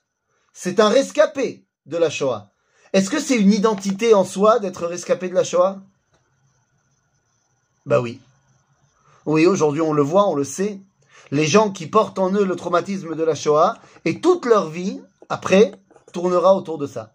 c'est 0.52 0.80
un 0.80 0.88
rescapé 0.88 1.64
de 1.86 1.96
la 1.96 2.10
Shoah. 2.10 2.50
Est-ce 2.92 3.10
que 3.10 3.20
c'est 3.20 3.38
une 3.38 3.52
identité 3.52 4.14
en 4.14 4.24
soi 4.24 4.58
d'être 4.58 4.86
rescapé 4.86 5.28
de 5.28 5.34
la 5.34 5.44
Shoah? 5.44 5.80
Bah 7.86 8.00
oui. 8.00 8.20
Oui, 9.26 9.46
aujourd'hui 9.46 9.80
on 9.80 9.92
le 9.92 10.02
voit, 10.02 10.28
on 10.28 10.34
le 10.34 10.44
sait. 10.44 10.78
Les 11.30 11.46
gens 11.46 11.70
qui 11.70 11.86
portent 11.86 12.18
en 12.18 12.30
eux 12.32 12.44
le 12.44 12.56
traumatisme 12.56 13.14
de 13.16 13.24
la 13.24 13.34
Shoah, 13.34 13.78
et 14.04 14.20
toute 14.20 14.44
leur 14.44 14.68
vie, 14.68 15.00
après, 15.30 15.72
tournera 16.12 16.54
autour 16.54 16.78
de 16.78 16.86
ça. 16.86 17.14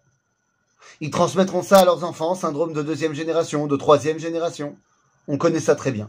Ils 1.00 1.10
transmettront 1.10 1.62
ça 1.62 1.80
à 1.80 1.84
leurs 1.84 2.04
enfants, 2.04 2.34
syndrome 2.34 2.72
de 2.72 2.82
deuxième 2.82 3.14
génération, 3.14 3.66
de 3.66 3.76
troisième 3.76 4.18
génération. 4.18 4.76
On 5.28 5.38
connaît 5.38 5.60
ça 5.60 5.74
très 5.74 5.92
bien. 5.92 6.08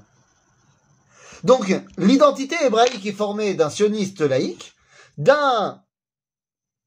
Donc, 1.44 1.74
l'identité 1.98 2.56
hébraïque 2.64 3.06
est 3.06 3.12
formée 3.12 3.54
d'un 3.54 3.70
sioniste 3.70 4.22
laïque, 4.22 4.74
d'un 5.18 5.82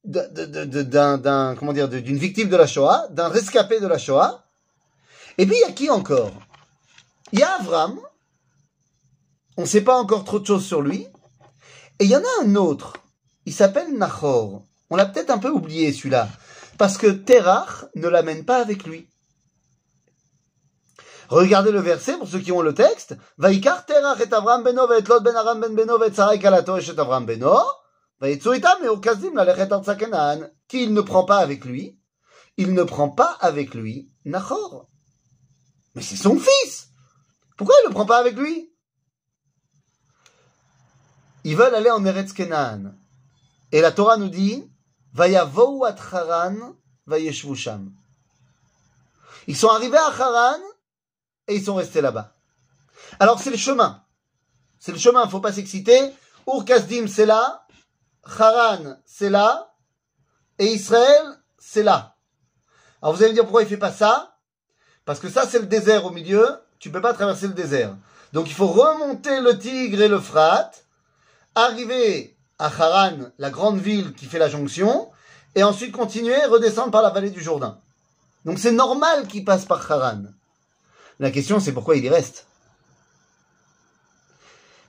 d'un, 0.05 1.55
comment 1.57 1.73
dire, 1.73 1.88
d'une 1.88 2.18
victime 2.18 2.51
de 2.51 2.57
la 2.57 2.66
Shoah, 2.66 3.07
d'un 3.11 3.29
rescapé 3.29 3.81
de 3.81 3.87
la 3.87 3.99
Shoah. 3.99 4.44
Et 5.38 5.47
puis 5.47 5.57
il 5.57 5.61
y 5.61 5.70
a 5.70 5.73
qui 5.73 5.90
encore? 5.90 6.33
Il 7.33 7.38
y 7.38 7.42
a 7.42 7.55
Avram. 7.55 7.99
On 9.57 9.62
ne 9.62 9.66
sait 9.66 9.81
pas 9.81 9.97
encore 9.97 10.25
trop 10.25 10.38
de 10.38 10.47
choses 10.47 10.66
sur 10.66 10.83
lui. 10.83 11.07
Et 11.99 12.05
il 12.05 12.11
y 12.11 12.16
en 12.16 12.20
a 12.20 12.44
un 12.44 12.55
autre. 12.55 12.94
Il 13.47 13.55
s'appelle 13.55 13.97
Nachor. 13.97 14.62
On 14.90 14.97
l'a 14.97 15.07
peut-être 15.07 15.31
un 15.31 15.38
peu 15.38 15.51
oublié 15.51 15.92
celui-là. 15.92 16.29
Parce 16.78 16.98
que 16.98 17.06
Terach 17.06 17.87
ne 17.94 18.08
l'amène 18.08 18.44
pas 18.44 18.60
avec 18.60 18.84
lui. 18.84 19.08
Regardez 21.28 21.72
le 21.72 21.80
verset 21.80 22.18
pour 22.18 22.28
ceux 22.28 22.40
qui 22.40 22.52
ont 22.52 22.60
le 22.60 22.74
texte. 22.74 23.16
Vaikar 23.38 23.84
et 23.88 23.92
et 23.92 25.02
Lot 25.02 25.20
ben 25.22 25.34
ben 25.60 25.74
beno 25.74 26.02
et 26.04 26.38
kalato 26.38 26.78
et. 26.78 26.82
Qui 30.68 30.82
il 30.82 30.94
ne 30.94 31.00
prend 31.00 31.24
pas 31.24 31.38
avec 31.38 31.64
lui 31.64 31.98
Il 32.56 32.74
ne 32.74 32.82
prend 32.82 33.08
pas 33.10 33.37
avec 33.40 33.74
lui 33.74 34.10
Nachor. 34.24 34.88
Mais 35.94 36.02
c'est 36.02 36.16
son 36.16 36.38
fils 36.38 36.88
Pourquoi 37.56 37.74
il 37.84 37.88
ne 37.88 37.92
prend 37.92 38.06
pas 38.06 38.18
avec 38.18 38.37
lui? 38.37 38.70
Ils 41.44 41.56
veulent 41.56 41.74
aller 41.74 41.90
en 41.90 42.04
Eretz 42.04 42.32
Canaan. 42.32 42.94
Et 43.70 43.80
la 43.80 43.92
Torah 43.92 44.16
nous 44.16 44.28
dit 44.28 44.70
Vayavou 45.14 45.85
at 45.85 45.96
Haran, 46.12 46.77
vayeshvu 47.07 47.55
sham. 47.55 47.92
Ils 49.46 49.57
sont 49.57 49.68
arrivés 49.68 49.96
à 49.96 50.09
Haran 50.09 50.59
et 51.46 51.55
ils 51.57 51.64
sont 51.64 51.77
restés 51.77 52.00
là-bas. 52.00 52.33
Alors 53.20 53.38
c'est 53.40 53.50
le 53.50 53.57
chemin. 53.57 54.03
C'est 54.79 54.92
le 54.92 54.98
chemin, 54.98 55.29
faut 55.29 55.40
pas 55.40 55.53
s'exciter. 55.53 56.12
Ur 56.46 56.64
Kasdim 56.64 57.07
c'est 57.07 57.27
là, 57.27 57.66
Haran 58.24 58.96
c'est 59.07 59.31
là, 59.31 59.74
et 60.59 60.66
Israël 60.66 61.24
c'est 61.59 61.85
là. 61.85 62.16
Alors 63.00 63.14
vous 63.14 63.22
allez 63.22 63.31
me 63.31 63.35
dire 63.35 63.44
pourquoi 63.44 63.62
il 63.62 63.68
fait 63.68 63.77
pas 63.77 63.92
ça? 63.92 64.37
Parce 65.05 65.20
que 65.20 65.29
ça 65.29 65.46
c'est 65.46 65.61
le 65.61 65.66
désert 65.66 66.05
au 66.07 66.11
milieu, 66.11 66.61
tu 66.81 66.90
peux 66.90 67.00
pas 67.00 67.14
traverser 67.14 67.46
le 67.46 67.55
désert. 67.55 67.96
Donc 68.33 68.48
il 68.48 68.55
faut 68.55 68.66
remonter 68.66 69.40
le 69.40 69.57
Tigre 69.59 70.03
et 70.03 70.09
le 70.09 70.18
Frat, 70.18 70.72
arriver 71.55 72.34
à 72.59 72.67
Haran, 72.67 73.19
la 73.38 73.51
grande 73.51 73.79
ville 73.79 74.12
qui 74.14 74.27
fait 74.27 74.38
la 74.38 74.49
jonction, 74.49 75.11
et 75.55 75.62
ensuite 75.62 75.93
continuer, 75.93 76.45
redescendre 76.47 76.90
par 76.90 77.03
la 77.03 77.11
vallée 77.11 77.31
du 77.31 77.40
Jourdain. 77.40 77.79
Donc 78.45 78.59
c'est 78.59 78.73
normal 78.73 79.27
qu'il 79.27 79.45
passe 79.45 79.64
par 79.64 79.90
Haran. 79.90 80.25
La 81.19 81.31
question 81.31 81.61
c'est 81.61 81.73
pourquoi 81.73 81.97
il 81.97 82.05
y 82.05 82.09
reste. 82.09 82.47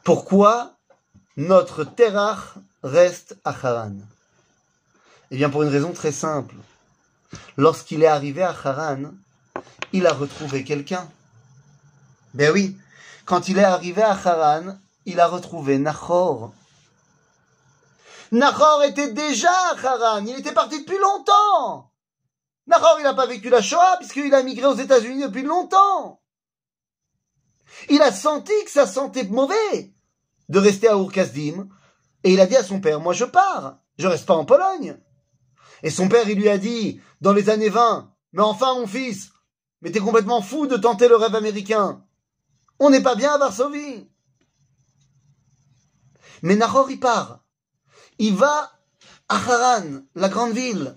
Pourquoi 0.04 0.74
notre 1.38 1.84
Terach 1.84 2.56
reste 2.84 3.38
à 3.44 3.50
Haran 3.50 3.96
Eh 5.32 5.38
bien 5.38 5.50
pour 5.50 5.64
une 5.64 5.70
raison 5.70 5.92
très 5.94 6.12
simple. 6.12 6.56
Lorsqu'il 7.58 8.04
est 8.04 8.08
arrivé 8.08 8.44
à 8.44 8.56
Haran, 8.64 9.12
il 9.94 10.08
a 10.08 10.14
retrouvé 10.14 10.64
quelqu'un. 10.64 11.08
Ben 12.34 12.52
oui, 12.54 12.78
quand 13.26 13.48
il 13.48 13.58
est 13.58 13.64
arrivé 13.64 14.02
à 14.02 14.12
Haran, 14.12 14.78
il 15.06 15.20
a 15.20 15.28
retrouvé 15.28 15.78
Nachor. 15.78 16.54
Nachor 18.36 18.84
était 18.84 19.14
déjà 19.14 19.50
à 19.50 19.88
Haran, 19.88 20.26
il 20.26 20.38
était 20.38 20.52
parti 20.52 20.80
depuis 20.80 20.98
longtemps. 20.98 21.94
Nachor, 22.68 22.98
il 23.00 23.04
n'a 23.04 23.14
pas 23.14 23.28
vécu 23.28 23.50
la 23.50 23.62
Shoah 23.62 23.96
puisqu'il 23.98 24.34
a 24.34 24.44
migré 24.44 24.66
aux 24.66 24.76
États-Unis 24.76 25.24
depuis 25.24 25.44
longtemps. 25.44 26.22
Il 27.90 28.02
a 28.02 28.12
senti 28.12 28.52
que 28.66 28.72
ça 28.72 28.88
sentait 28.88 29.24
mauvais 29.24 29.94
de 30.50 30.60
rester 30.60 30.90
à 30.90 30.98
Ur-Kasdim 30.98 31.70
et 32.26 32.34
il 32.34 32.42
a 32.42 32.46
dit 32.46 32.58
à 32.58 32.64
son 32.64 32.82
père, 32.82 33.00
moi 33.00 33.14
je 33.14 33.24
pars, 33.24 33.78
je 33.98 34.08
reste 34.08 34.26
pas 34.26 34.36
en 34.36 34.44
Pologne. 34.44 34.98
Et 35.82 35.90
son 35.90 36.10
père, 36.10 36.28
il 36.28 36.38
lui 36.38 36.50
a 36.50 36.58
dit, 36.58 37.00
dans 37.22 37.32
les 37.32 37.50
années 37.50 37.70
20, 37.70 38.12
mais 38.34 38.42
enfin 38.42 38.74
mon 38.74 38.86
fils, 38.86 39.30
mais 39.82 39.92
t'es 39.92 40.00
complètement 40.00 40.42
fou 40.42 40.68
de 40.68 40.76
tenter 40.76 41.08
le 41.08 41.16
rêve 41.16 41.36
américain. 41.36 42.04
On 42.80 42.90
n'est 42.90 43.04
pas 43.04 43.16
bien 43.16 43.32
à 43.32 43.38
Varsovie. 43.38 44.10
Mais 46.42 46.58
Nahor, 46.58 46.92
il 46.92 47.00
part. 47.00 47.45
Il 48.20 48.36
va 48.36 48.72
à 49.28 49.36
Haran, 49.36 50.02
la 50.16 50.30
grande 50.30 50.54
ville. 50.54 50.96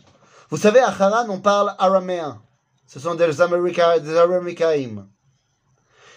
Vous 0.51 0.57
savez, 0.57 0.81
à 0.81 0.89
Haran, 0.89 1.29
on 1.29 1.41
parle 1.41 1.75
araméen. 1.79 2.41
Ce 2.87 3.01
sont 3.01 3.15
des, 3.15 3.41
Américains. 3.41 3.97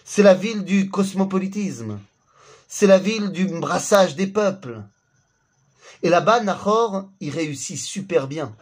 C'est 0.05 0.23
la 0.23 0.33
ville 0.33 0.63
du 0.63 0.89
cosmopolitisme. 0.89 1.99
C'est 2.67 2.87
la 2.87 2.97
ville 2.97 3.31
du 3.31 3.45
brassage 3.45 4.15
des 4.15 4.27
peuples. 4.27 4.81
Et 6.03 6.09
là-bas, 6.09 6.41
Nahor, 6.41 7.09
il 7.19 7.31
réussit 7.31 7.77
super 7.77 8.27
bien. 8.27 8.55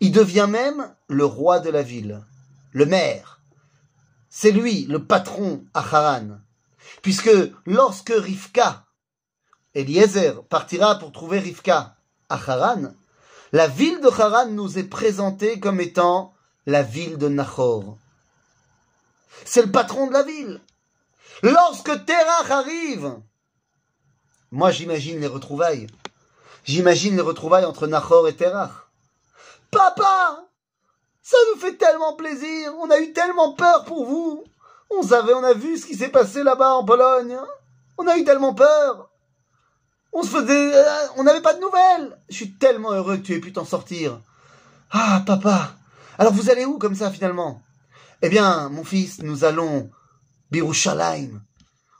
Il 0.00 0.12
devient 0.12 0.46
même 0.48 0.92
le 1.08 1.24
roi 1.24 1.60
de 1.60 1.70
la 1.70 1.82
ville, 1.82 2.22
le 2.72 2.86
maire. 2.86 3.40
C'est 4.28 4.52
lui, 4.52 4.86
le 4.86 5.04
patron 5.04 5.64
à 5.72 5.80
Haran. 5.80 6.38
Puisque 7.02 7.30
lorsque 7.64 8.12
Rivka, 8.14 8.85
Eliezer, 9.76 10.42
partira 10.48 10.98
pour 10.98 11.12
trouver 11.12 11.38
Rivka 11.38 11.96
à 12.30 12.34
Haran, 12.34 12.94
la 13.52 13.68
ville 13.68 14.00
de 14.00 14.08
Haran 14.08 14.46
nous 14.46 14.78
est 14.78 14.88
présentée 14.88 15.60
comme 15.60 15.82
étant 15.82 16.32
la 16.64 16.82
ville 16.82 17.18
de 17.18 17.28
Nahor. 17.28 17.98
C'est 19.44 19.60
le 19.60 19.70
patron 19.70 20.06
de 20.06 20.14
la 20.14 20.22
ville. 20.22 20.62
Lorsque 21.42 22.06
Terach 22.06 22.50
arrive, 22.50 23.16
moi 24.50 24.70
j'imagine 24.70 25.20
les 25.20 25.26
retrouvailles. 25.26 25.88
J'imagine 26.64 27.14
les 27.14 27.22
retrouvailles 27.22 27.66
entre 27.66 27.86
Nahor 27.86 28.28
et 28.28 28.34
Terach. 28.34 28.72
Papa 29.70 30.46
Ça 31.22 31.36
nous 31.52 31.60
fait 31.60 31.76
tellement 31.76 32.14
plaisir 32.14 32.72
On 32.78 32.90
a 32.90 32.98
eu 32.98 33.12
tellement 33.12 33.52
peur 33.52 33.84
pour 33.84 34.06
vous 34.06 34.42
On 34.90 35.02
savait, 35.02 35.34
on 35.34 35.44
a 35.44 35.52
vu 35.52 35.76
ce 35.76 35.84
qui 35.84 35.96
s'est 35.96 36.08
passé 36.08 36.42
là-bas 36.42 36.76
en 36.76 36.84
Pologne. 36.84 37.34
hein. 37.34 37.46
On 37.98 38.06
a 38.06 38.16
eu 38.16 38.24
tellement 38.24 38.54
peur 38.54 39.10
Euh, 40.16 41.06
on 41.16 41.24
n'avait 41.24 41.42
pas 41.42 41.52
de 41.52 41.60
nouvelles 41.60 42.18
Je 42.28 42.34
suis 42.34 42.52
tellement 42.52 42.92
heureux 42.92 43.18
que 43.18 43.22
tu 43.22 43.34
aies 43.34 43.40
pu 43.40 43.52
t'en 43.52 43.64
sortir. 43.64 44.20
Ah, 44.90 45.22
papa 45.26 45.74
Alors 46.18 46.32
vous 46.32 46.48
allez 46.50 46.64
où 46.64 46.78
comme 46.78 46.94
ça 46.94 47.10
finalement? 47.10 47.62
Eh 48.22 48.28
bien, 48.28 48.70
mon 48.70 48.84
fils, 48.84 49.22
nous 49.22 49.44
allons... 49.44 49.90
Birushalayim. 50.50 51.42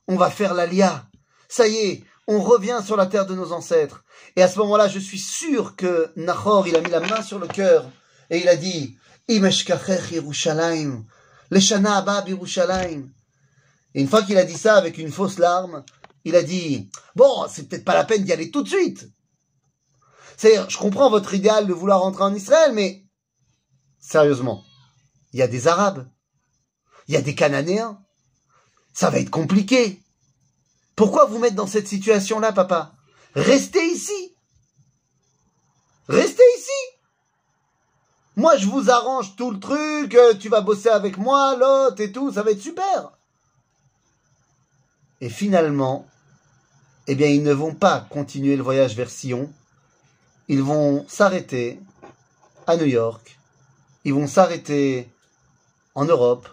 On 0.09 0.16
va 0.16 0.31
faire 0.31 0.55
l'Alia. 0.55 1.05
Ça 1.48 1.66
y 1.66 1.76
est, 1.76 2.05
on 2.29 2.40
revient 2.40 2.81
sur 2.85 2.96
la 2.96 3.07
terre 3.07 3.26
de 3.26 3.35
nos 3.35 3.52
ancêtres. 3.52 4.05
Et 4.37 4.42
à 4.42 4.48
ce 4.48 4.59
moment-là, 4.61 4.88
je 4.88 4.98
suis 4.98 5.18
sûr 5.18 5.76
que 5.76 6.11
Nahor, 6.16 6.66
il 6.68 6.76
a 6.76 6.81
mis 6.81 6.90
la 6.90 7.00
main 7.00 7.22
sur 7.22 7.38
le 7.38 7.48
cœur 7.48 7.90
et 8.31 8.38
il 8.38 8.48
a 8.48 8.57
dit 8.57 8.96
Leshana. 11.50 12.05
Et 13.94 14.00
une 14.00 14.09
fois 14.09 14.22
qu'il 14.22 14.38
a 14.38 14.44
dit 14.44 14.59
ça 14.59 14.76
avec 14.76 14.98
une 14.98 15.11
fausse 15.11 15.38
larme, 15.38 15.83
il 16.26 16.34
a 16.34 16.42
dit 16.42 16.90
Bon, 17.14 17.46
c'est 17.48 17.68
peut-être 17.68 17.84
pas 17.84 17.94
la 17.94 18.04
peine 18.04 18.24
d'y 18.24 18.32
aller 18.32 18.50
tout 18.50 18.64
de 18.64 18.68
suite. 18.68 19.08
C'est-à-dire, 20.36 20.68
je 20.68 20.76
comprends 20.76 21.08
votre 21.08 21.32
idéal 21.34 21.68
de 21.68 21.72
vouloir 21.72 22.00
rentrer 22.00 22.24
en 22.24 22.34
Israël, 22.34 22.72
mais 22.74 23.06
sérieusement, 24.00 24.64
il 25.32 25.38
y 25.38 25.42
a 25.42 25.46
des 25.46 25.68
Arabes, 25.68 26.10
il 27.06 27.14
y 27.14 27.16
a 27.16 27.22
des 27.22 27.36
Cananéens, 27.36 28.02
ça 28.92 29.08
va 29.08 29.18
être 29.20 29.30
compliqué. 29.30 30.02
Pourquoi 30.96 31.26
vous 31.26 31.38
mettre 31.38 31.54
dans 31.54 31.68
cette 31.68 31.86
situation-là, 31.86 32.52
papa? 32.52 32.92
Restez 33.36 33.86
ici. 33.86 34.34
Restez 36.08 36.42
ici. 36.58 36.98
Moi, 38.34 38.56
je 38.56 38.66
vous 38.66 38.90
arrange 38.90 39.36
tout 39.36 39.52
le 39.52 39.60
truc. 39.60 40.14
euh, 40.14 40.34
Tu 40.34 40.48
vas 40.48 40.60
bosser 40.60 40.88
avec 40.88 41.18
moi, 41.18 41.56
l'autre 41.56 42.00
et 42.02 42.10
tout. 42.10 42.32
Ça 42.32 42.42
va 42.42 42.50
être 42.50 42.60
super. 42.60 43.12
Et 45.20 45.30
finalement, 45.30 46.06
eh 47.09 47.14
bien, 47.14 47.29
ils 47.29 47.42
ne 47.42 47.53
vont 47.53 47.75
pas 47.75 48.07
continuer 48.11 48.57
le 48.57 48.62
voyage 48.62 48.97
vers 48.97 49.11
Sion. 49.11 49.53
Ils 50.49 50.62
vont 50.62 51.07
s'arrêter 51.09 51.81
à 52.66 52.77
New 52.77 52.87
York. 52.87 53.38
Ils 54.05 54.14
vont 54.14 54.27
s'arrêter 54.27 55.09
en 55.95 56.05
Europe. 56.05 56.49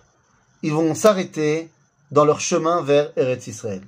Ils 0.62 0.74
vont 0.74 0.94
s'arrêter 0.96 1.70
dans 2.12 2.26
leur 2.26 2.39
chemin 2.39 2.82
vers 2.82 3.12
Eretz 3.18 3.48
Israël. 3.48 3.84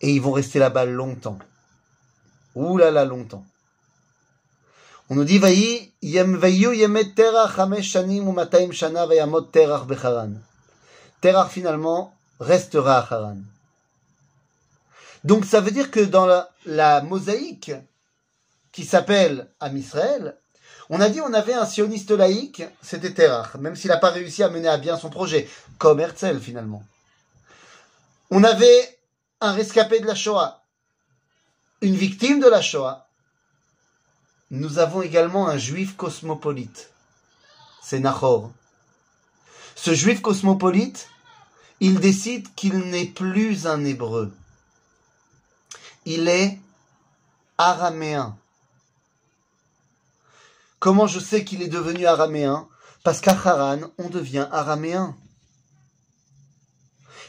Et 0.00 0.12
ils 0.12 0.20
vont 0.20 0.32
rester 0.32 0.58
là-bas 0.58 0.84
longtemps. 0.84 1.38
Ouh 2.54 2.76
là 2.76 2.90
là, 2.90 3.04
longtemps. 3.04 3.44
On 5.10 5.14
nous 5.14 5.24
dit, 5.24 5.38
Vayi, 5.38 5.92
yem, 6.02 6.38
yemet 6.44 7.14
terach 7.14 7.58
hamesh 7.58 7.90
shanim 7.90 8.28
ou 8.28 8.32
mataim 8.32 8.70
shana 8.72 9.06
vayamot 9.06 9.42
terach 9.42 9.86
becharan. 9.86 10.34
Terach, 11.22 11.50
finalement, 11.50 12.12
restera 12.38 12.98
à 12.98 13.14
Haran. 13.14 13.38
Donc, 15.28 15.44
ça 15.44 15.60
veut 15.60 15.72
dire 15.72 15.90
que 15.90 16.00
dans 16.00 16.26
la, 16.64 17.02
mosaïque 17.02 17.72
qui 18.72 18.86
s'appelle 18.86 19.50
Am 19.60 19.76
Israël, 19.76 20.38
on 20.88 21.02
a 21.02 21.10
dit 21.10 21.20
on 21.20 21.34
avait 21.34 21.52
un 21.52 21.66
sioniste 21.66 22.12
laïque, 22.12 22.62
c'était 22.80 23.12
Terach, 23.12 23.56
même 23.56 23.76
s'il 23.76 23.90
n'a 23.90 23.98
pas 23.98 24.08
réussi 24.08 24.42
à 24.42 24.48
mener 24.48 24.68
à 24.68 24.78
bien 24.78 24.96
son 24.96 25.10
projet, 25.10 25.46
comme 25.76 26.00
Herzl 26.00 26.40
finalement. 26.40 26.82
On 28.30 28.42
avait 28.42 28.98
un 29.42 29.52
rescapé 29.52 30.00
de 30.00 30.06
la 30.06 30.14
Shoah, 30.14 30.62
une 31.82 31.96
victime 31.96 32.40
de 32.40 32.48
la 32.48 32.62
Shoah. 32.62 33.06
Nous 34.50 34.78
avons 34.78 35.02
également 35.02 35.46
un 35.46 35.58
juif 35.58 35.94
cosmopolite, 35.94 36.88
c'est 37.82 38.00
Nahor. 38.00 38.50
Ce 39.76 39.92
juif 39.92 40.22
cosmopolite, 40.22 41.10
il 41.80 42.00
décide 42.00 42.46
qu'il 42.54 42.78
n'est 42.78 43.04
plus 43.04 43.66
un 43.66 43.84
hébreu. 43.84 44.32
Il 46.10 46.26
est 46.26 46.58
araméen. 47.58 48.38
Comment 50.78 51.06
je 51.06 51.20
sais 51.20 51.44
qu'il 51.44 51.60
est 51.60 51.68
devenu 51.68 52.06
araméen? 52.06 52.66
Parce 53.04 53.20
qu'à 53.20 53.32
Haran, 53.32 53.80
on 53.98 54.08
devient 54.08 54.48
araméen. 54.50 55.18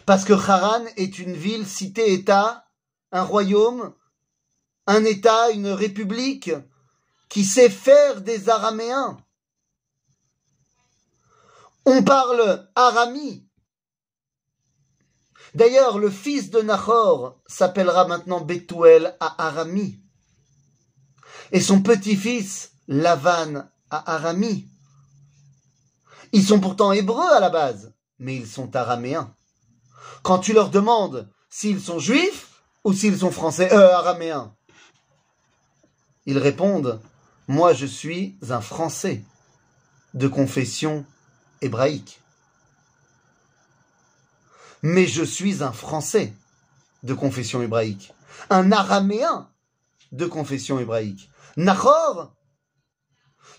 Parce 0.06 0.24
que 0.24 0.32
Haran 0.32 0.86
est 0.96 1.20
une 1.20 1.34
ville, 1.34 1.68
cité-État, 1.68 2.70
un 3.12 3.24
royaume, 3.24 3.94
un 4.88 5.04
État, 5.04 5.50
une 5.50 5.68
république 5.68 6.52
qui 7.28 7.44
sait 7.44 7.70
faire 7.70 8.22
des 8.22 8.48
araméens. 8.48 9.18
On 11.84 12.02
parle 12.02 12.70
aramie. 12.76 13.46
D'ailleurs, 15.56 15.98
le 15.98 16.10
fils 16.10 16.50
de 16.50 16.62
Nahor 16.62 17.40
s'appellera 17.48 18.08
maintenant 18.08 18.42
Bethuel 18.42 19.16
à 19.20 19.48
Arami. 19.48 20.00
Et 21.52 21.60
son 21.60 21.82
petit-fils, 21.82 22.72
Lavan 22.88 23.64
à 23.90 24.16
Arami. 24.16 24.68
Ils 26.32 26.46
sont 26.46 26.60
pourtant 26.60 26.92
hébreux 26.92 27.32
à 27.34 27.40
la 27.40 27.50
base, 27.50 27.94
mais 28.20 28.36
ils 28.36 28.48
sont 28.48 28.76
araméens. 28.76 29.34
Quand 30.22 30.40
tu 30.40 30.54
leur 30.54 30.70
demandes 30.70 31.28
s'ils 31.50 31.82
sont 31.82 32.00
juifs 32.00 32.64
ou 32.84 32.94
s'ils 32.94 33.18
sont 33.18 33.32
français, 33.32 33.74
euh, 33.74 33.94
araméens, 33.96 34.54
ils 36.26 36.38
répondent 36.38 37.02
Moi 37.48 37.74
je 37.74 37.88
suis 37.88 38.38
un 38.50 38.62
français 38.62 39.24
de 40.14 40.28
confession 40.28 41.06
hébraïque. 41.62 42.22
Mais 44.82 45.06
je 45.06 45.24
suis 45.24 45.64
un 45.64 45.72
français 45.72 46.34
de 47.04 47.14
confession 47.14 47.62
hébraïque, 47.62 48.14
un 48.50 48.72
araméen 48.72 49.50
de 50.12 50.26
confession 50.26 50.80
hébraïque. 50.80 51.30
Nahor, 51.58 52.34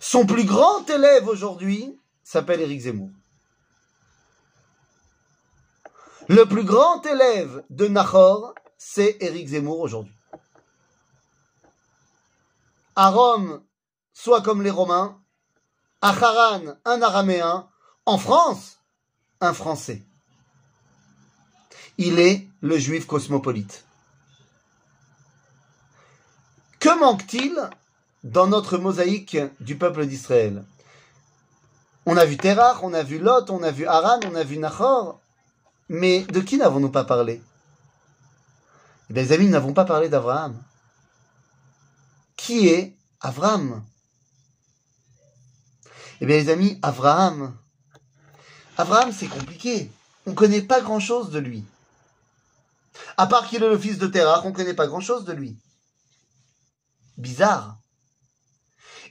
son 0.00 0.26
plus 0.26 0.44
grand 0.44 0.88
élève 0.88 1.28
aujourd'hui, 1.28 1.98
s'appelle 2.24 2.61
Éric 2.61 2.80
Zemmour. 2.80 3.11
Le 6.28 6.46
plus 6.46 6.64
grand 6.64 7.04
élève 7.06 7.64
de 7.70 7.88
Nahor, 7.88 8.54
c'est 8.78 9.16
Éric 9.20 9.48
Zemmour 9.48 9.80
aujourd'hui. 9.80 10.14
À 12.96 13.11
Rome, 13.11 13.62
soit 14.12 14.42
comme 14.42 14.62
les 14.62 14.70
Romains, 14.70 15.20
à 16.00 16.11
Haran, 16.11 16.76
un 16.85 17.02
araméen, 17.02 17.68
en 18.06 18.18
France, 18.18 18.78
un 19.40 19.52
français. 19.52 20.02
Il 22.02 22.18
est 22.18 22.48
le 22.62 22.78
juif 22.78 23.06
cosmopolite. 23.06 23.84
Que 26.78 26.98
manque-t-il 26.98 27.54
dans 28.24 28.46
notre 28.46 28.78
mosaïque 28.78 29.36
du 29.60 29.76
peuple 29.76 30.06
d'Israël? 30.06 30.64
On 32.06 32.16
a 32.16 32.24
vu 32.24 32.38
Terach, 32.38 32.82
on 32.82 32.94
a 32.94 33.02
vu 33.02 33.18
Lot, 33.18 33.50
on 33.50 33.62
a 33.62 33.70
vu 33.70 33.86
Haran, 33.86 34.20
on 34.24 34.34
a 34.34 34.44
vu 34.44 34.56
Nachor, 34.56 35.20
mais 35.90 36.22
de 36.22 36.40
qui 36.40 36.56
n'avons-nous 36.56 36.88
pas 36.88 37.04
parlé? 37.04 37.42
Eh 39.10 39.12
bien, 39.12 39.22
les 39.22 39.32
amis, 39.32 39.44
nous 39.44 39.50
n'avons 39.50 39.74
pas 39.74 39.84
parlé 39.84 40.08
d'Abraham. 40.08 40.56
Qui 42.34 42.68
est 42.68 42.96
Abraham 43.20 43.84
Eh 46.22 46.24
bien, 46.24 46.38
les 46.38 46.48
amis, 46.48 46.78
Abraham. 46.80 47.54
Abraham, 48.78 49.12
c'est 49.12 49.28
compliqué. 49.28 49.90
On 50.24 50.30
ne 50.30 50.34
connaît 50.34 50.62
pas 50.62 50.80
grand-chose 50.80 51.30
de 51.30 51.38
lui. 51.38 51.62
À 53.16 53.26
part 53.26 53.46
qu'il 53.48 53.62
est 53.62 53.68
le 53.68 53.78
fils 53.78 53.98
de 53.98 54.06
Terach, 54.06 54.44
on 54.44 54.50
ne 54.50 54.54
connaît 54.54 54.74
pas 54.74 54.86
grand-chose 54.86 55.24
de 55.24 55.32
lui. 55.32 55.58
Bizarre. 57.16 57.78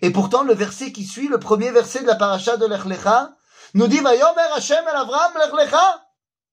Et 0.02 0.12
pourtant, 0.12 0.44
le 0.44 0.54
verset 0.54 0.92
qui 0.92 1.06
suit, 1.06 1.28
le 1.28 1.40
premier 1.40 1.72
verset 1.72 2.02
de 2.02 2.08
la 2.08 2.16
paracha 2.16 2.58
de 2.58 2.66
l'Echlecha, 2.66 3.36
nous 3.74 3.88
dit 3.88 4.00
Vayomer 4.00 4.50
Hashem 4.56 4.84
el 4.88 4.96
Avram 4.96 5.34
l'Echlecha 5.36 6.06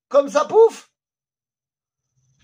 Comme 0.09 0.29
ça, 0.29 0.45
pouf 0.45 0.91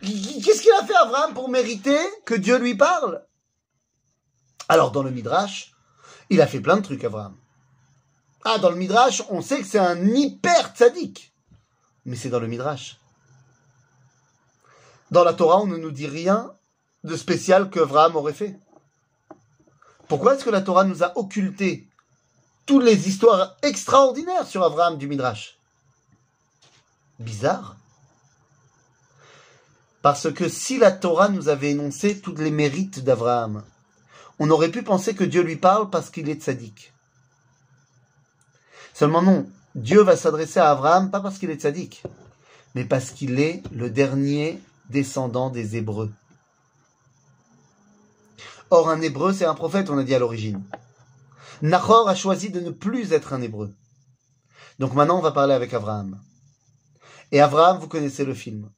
Qu'est-ce 0.00 0.62
qu'il 0.62 0.72
a 0.72 0.85
fait 0.85 0.94
Avram 0.94 1.35
pour 1.35 1.48
mériter 1.48 1.98
que 2.24 2.35
Dieu 2.35 2.59
lui 2.59 2.76
parle? 2.76 3.24
Alors, 4.68 4.90
dans 4.90 5.02
le 5.02 5.11
Midrash, 5.11 5.72
il 6.31 6.40
a 6.40 6.46
fait 6.46 6.61
plein 6.61 6.76
de 6.76 6.83
trucs, 6.83 7.05
Avram. 7.05 7.37
Ah, 8.44 8.59
dans 8.59 8.70
le 8.70 8.76
Midrash, 8.76 9.22
on 9.28 9.42
sait 9.42 9.59
que 9.59 9.66
c'est 9.66 9.78
un 9.78 10.05
hyper 10.07 10.74
tzaddik. 10.74 11.33
Mais 12.05 12.16
c'est 12.16 12.31
dans 12.31 12.40
le 12.40 12.48
Midrash. 12.48 12.98
Dans 15.12 15.25
la 15.25 15.35
Torah, 15.35 15.61
on 15.61 15.66
ne 15.66 15.77
nous 15.77 15.90
dit 15.90 16.07
rien 16.07 16.55
de 17.05 17.18
spécial 17.18 17.68
que 17.68 17.81
Abraham 17.81 18.16
aurait 18.16 18.33
fait. 18.33 18.59
Pourquoi 20.09 20.35
est-ce 20.35 20.44
que 20.44 20.48
la 20.48 20.62
Torah 20.62 20.85
nous 20.85 21.03
a 21.03 21.18
occulté 21.18 21.87
toutes 22.64 22.83
les 22.83 23.11
histoires 23.11 23.59
extraordinaires 23.62 24.46
sur 24.46 24.62
Abraham 24.62 24.96
du 24.96 25.07
Midrash? 25.09 25.59
Bizarre. 27.18 27.77
Parce 30.01 30.33
que 30.33 30.48
si 30.48 30.79
la 30.79 30.90
Torah 30.90 31.29
nous 31.29 31.51
avait 31.51 31.72
énoncé 31.72 32.18
tous 32.18 32.37
les 32.37 32.51
mérites 32.51 33.05
d'Abraham, 33.05 33.64
on 34.38 34.48
aurait 34.48 34.70
pu 34.70 34.83
penser 34.83 35.14
que 35.14 35.25
Dieu 35.25 35.42
lui 35.42 35.57
parle 35.57 35.90
parce 35.90 36.09
qu'il 36.09 36.31
est 36.31 36.42
tzaddik. 36.42 36.90
Seulement 38.94 39.20
non, 39.20 39.46
Dieu 39.75 40.01
va 40.01 40.16
s'adresser 40.16 40.61
à 40.61 40.70
Abraham 40.70 41.11
pas 41.11 41.20
parce 41.20 41.37
qu'il 41.37 41.51
est 41.51 41.61
tzaddik, 41.61 42.03
mais 42.75 42.87
parce 42.87 43.11
qu'il 43.11 43.40
est 43.40 43.62
le 43.72 43.90
dernier 43.90 44.59
descendant 44.91 45.50
des 45.50 45.76
Hébreux. 45.76 46.12
Or, 48.70 48.89
un 48.89 49.02
Hébreu, 49.02 49.34
c'est 49.34 49.46
un 49.46 49.56
prophète, 49.56 49.89
on 49.89 49.98
a 49.98 50.04
dit 50.04 50.15
à 50.15 50.20
l'origine. 50.20 50.63
Nahor 51.62 52.10
a 52.10 52.15
choisi 52.15 52.50
de 52.50 52.60
ne 52.60 52.72
plus 52.72 53.13
être 53.13 53.34
un 53.34 53.41
Hébreu. 53.41 53.74
Donc 54.80 54.93
maintenant, 54.93 55.17
on 55.17 55.22
va 55.22 55.32
parler 55.32 55.54
avec 55.54 55.74
Abraham. 55.74 56.22
Et 57.32 57.41
Abraham, 57.41 57.78
vous 57.80 57.88
connaissez 57.88 58.26
le 58.26 58.34
film. 58.34 58.70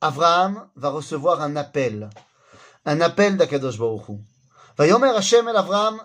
Abraham 0.00 0.68
va 0.76 0.90
recevoir 0.90 1.40
un 1.40 1.56
appel. 1.56 2.10
Un 2.84 3.00
appel 3.00 3.36
d'Akadosh 3.36 3.78
Baruch 3.78 4.08
Hu. 4.08 4.18
Vayomer 4.76 5.16
Hashem 5.16 5.48
el 5.48 5.56
Abraham, 5.56 6.02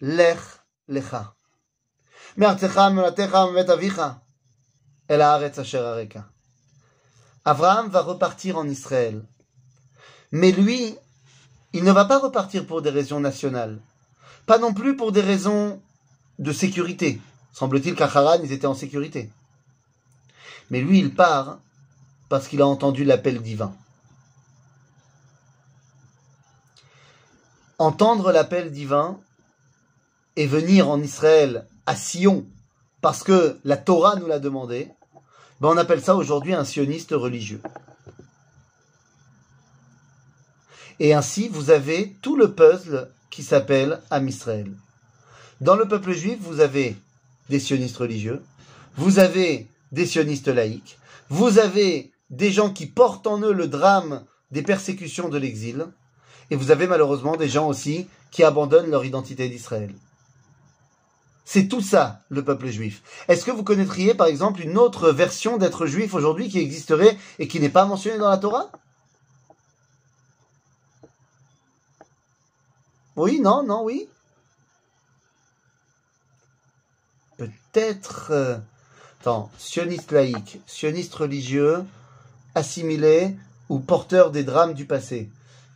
lech 0.00 0.40
lecha. 0.88 1.34
מארצך 2.36 2.78
ממולדתך 2.78 3.34
ומבית 3.34 3.70
אביך 3.70 4.02
אל 5.10 5.20
הארץ 5.20 5.58
אשר 5.58 5.88
אראך. 5.88 6.16
Abraham 7.47 7.87
va 7.87 8.01
repartir 8.01 8.57
en 8.57 8.67
Israël. 8.67 9.23
Mais 10.33 10.51
lui, 10.51 10.97
il 11.71 11.85
ne 11.85 11.93
va 11.93 12.03
pas 12.03 12.19
repartir 12.19 12.67
pour 12.67 12.81
des 12.81 12.89
raisons 12.89 13.21
nationales. 13.21 13.79
Pas 14.45 14.57
non 14.57 14.73
plus 14.73 14.97
pour 14.97 15.13
des 15.13 15.21
raisons 15.21 15.81
de 16.39 16.51
sécurité. 16.51 17.21
Semble-t-il 17.53 17.95
qu'à 17.95 18.07
Haran, 18.13 18.41
ils 18.43 18.51
étaient 18.51 18.67
en 18.67 18.73
sécurité. 18.73 19.31
Mais 20.71 20.81
lui, 20.81 20.99
il 20.99 21.15
part 21.15 21.59
parce 22.27 22.49
qu'il 22.49 22.61
a 22.61 22.67
entendu 22.67 23.05
l'appel 23.05 23.41
divin. 23.41 23.73
Entendre 27.77 28.33
l'appel 28.33 28.73
divin 28.73 29.21
et 30.35 30.47
venir 30.47 30.89
en 30.89 31.01
Israël 31.01 31.65
à 31.85 31.95
Sion 31.95 32.45
parce 32.99 33.23
que 33.23 33.57
la 33.63 33.77
Torah 33.77 34.17
nous 34.17 34.27
l'a 34.27 34.39
demandé, 34.39 34.91
Ben, 35.59 35.69
on 35.69 35.77
appelle 35.77 36.01
ça 36.01 36.15
aujourd'hui 36.15 36.53
un 36.53 36.65
sioniste 36.65 37.11
religieux. 37.11 37.61
Et 40.99 41.13
ainsi, 41.13 41.47
vous 41.47 41.69
avez 41.69 42.15
tout 42.21 42.35
le 42.35 42.53
puzzle 42.53 43.09
qui 43.29 43.43
s'appelle 43.43 44.01
Am 44.09 44.27
Israël. 44.27 44.71
Dans 45.61 45.75
le 45.75 45.87
peuple 45.87 46.13
juif, 46.13 46.37
vous 46.41 46.59
avez 46.59 46.95
des 47.49 47.59
sionistes 47.59 47.97
religieux, 47.97 48.43
vous 48.95 49.19
avez 49.19 49.67
des 49.91 50.05
sionistes 50.05 50.47
laïcs, 50.47 50.97
vous 51.29 51.59
avez 51.59 52.11
des 52.29 52.51
gens 52.51 52.71
qui 52.71 52.85
portent 52.87 53.27
en 53.27 53.39
eux 53.41 53.53
le 53.53 53.67
drame 53.67 54.25
des 54.51 54.61
persécutions 54.61 55.29
de 55.29 55.37
l'exil, 55.37 55.85
et 56.49 56.55
vous 56.55 56.71
avez 56.71 56.87
malheureusement 56.87 57.35
des 57.35 57.49
gens 57.49 57.67
aussi 57.67 58.07
qui 58.31 58.43
abandonnent 58.43 58.89
leur 58.89 59.05
identité 59.05 59.49
d'Israël. 59.49 59.93
C'est 61.49 61.69
tout 61.69 61.79
ça, 61.79 62.19
le 62.27 62.43
peuple 62.43 62.67
juif. 62.67 63.01
Est-ce 63.29 63.45
que 63.45 63.51
vous 63.51 63.63
connaîtriez, 63.63 64.13
par 64.13 64.27
exemple, 64.27 64.59
une 64.59 64.77
autre 64.77 65.11
version 65.11 65.55
d'être 65.55 65.85
juif 65.85 66.13
aujourd'hui 66.13 66.49
qui 66.49 66.59
existerait 66.59 67.17
et 67.39 67.47
qui 67.47 67.61
n'est 67.61 67.69
pas 67.69 67.85
mentionnée 67.85 68.17
dans 68.17 68.29
la 68.29 68.37
Torah? 68.37 68.69
Oui, 73.15 73.39
non, 73.39 73.63
non, 73.63 73.85
oui 73.85 74.09
Peut-être... 77.37 78.31
euh, 78.31 78.57
Attends, 79.21 79.49
sioniste 79.57 80.11
laïque, 80.11 80.59
sioniste 80.67 81.15
religieux, 81.15 81.85
assimilé 82.55 83.37
ou 83.69 83.79
porteur 83.79 84.31
des 84.31 84.43
drames 84.43 84.73
du 84.73 84.83
passé. 84.85 85.29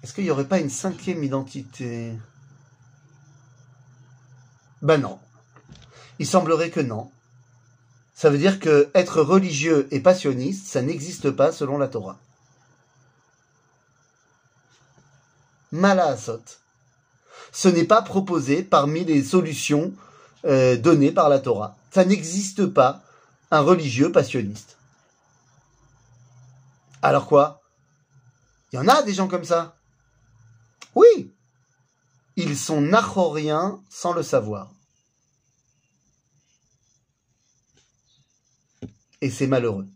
Est-ce 0.04 0.14
qu'il 0.14 0.26
n'y 0.26 0.32
aurait 0.32 0.50
pas 0.50 0.60
une 0.60 0.70
cinquième 0.70 1.24
identité? 1.24 2.12
Ben 4.82 4.98
non. 5.00 5.18
Il 6.22 6.28
semblerait 6.28 6.70
que 6.70 6.80
non. 6.80 7.10
Ça 8.14 8.30
veut 8.30 8.38
dire 8.38 8.60
que 8.60 8.92
être 8.94 9.24
religieux 9.24 9.88
et 9.90 10.00
passionniste, 10.00 10.68
ça 10.68 10.84
n'existe 10.84 11.32
pas 11.32 11.52
selon 11.52 11.80
la 11.80 11.88
Torah. 11.88 12.20
Malaasot. 15.72 16.44
Ce 17.52 17.68
n'est 17.70 17.86
pas 17.86 18.04
proposé 18.04 18.62
parmi 18.62 19.04
les 19.04 19.24
solutions 19.24 19.94
euh, 20.46 20.78
données 20.78 21.12
par 21.12 21.28
la 21.28 21.40
Torah. 21.40 21.76
Ça 21.90 22.06
n'existe 22.06 22.68
pas 22.68 23.02
un 23.50 23.62
religieux 23.62 24.12
passionniste. 24.12 24.78
Alors 27.02 27.26
quoi? 27.26 27.64
Il 28.72 28.76
y 28.76 28.80
en 28.80 28.88
a 28.88 29.02
des 29.02 29.16
gens 29.16 29.28
comme 29.28 29.44
ça. 29.44 29.76
Oui. 30.94 31.34
Ils 32.36 32.56
sont 32.56 32.80
nachoriens 32.80 33.82
sans 33.90 34.14
le 34.14 34.22
savoir. 34.22 34.70
Et 39.22 39.30
c'est 39.30 39.48
malheureux. 39.48 39.88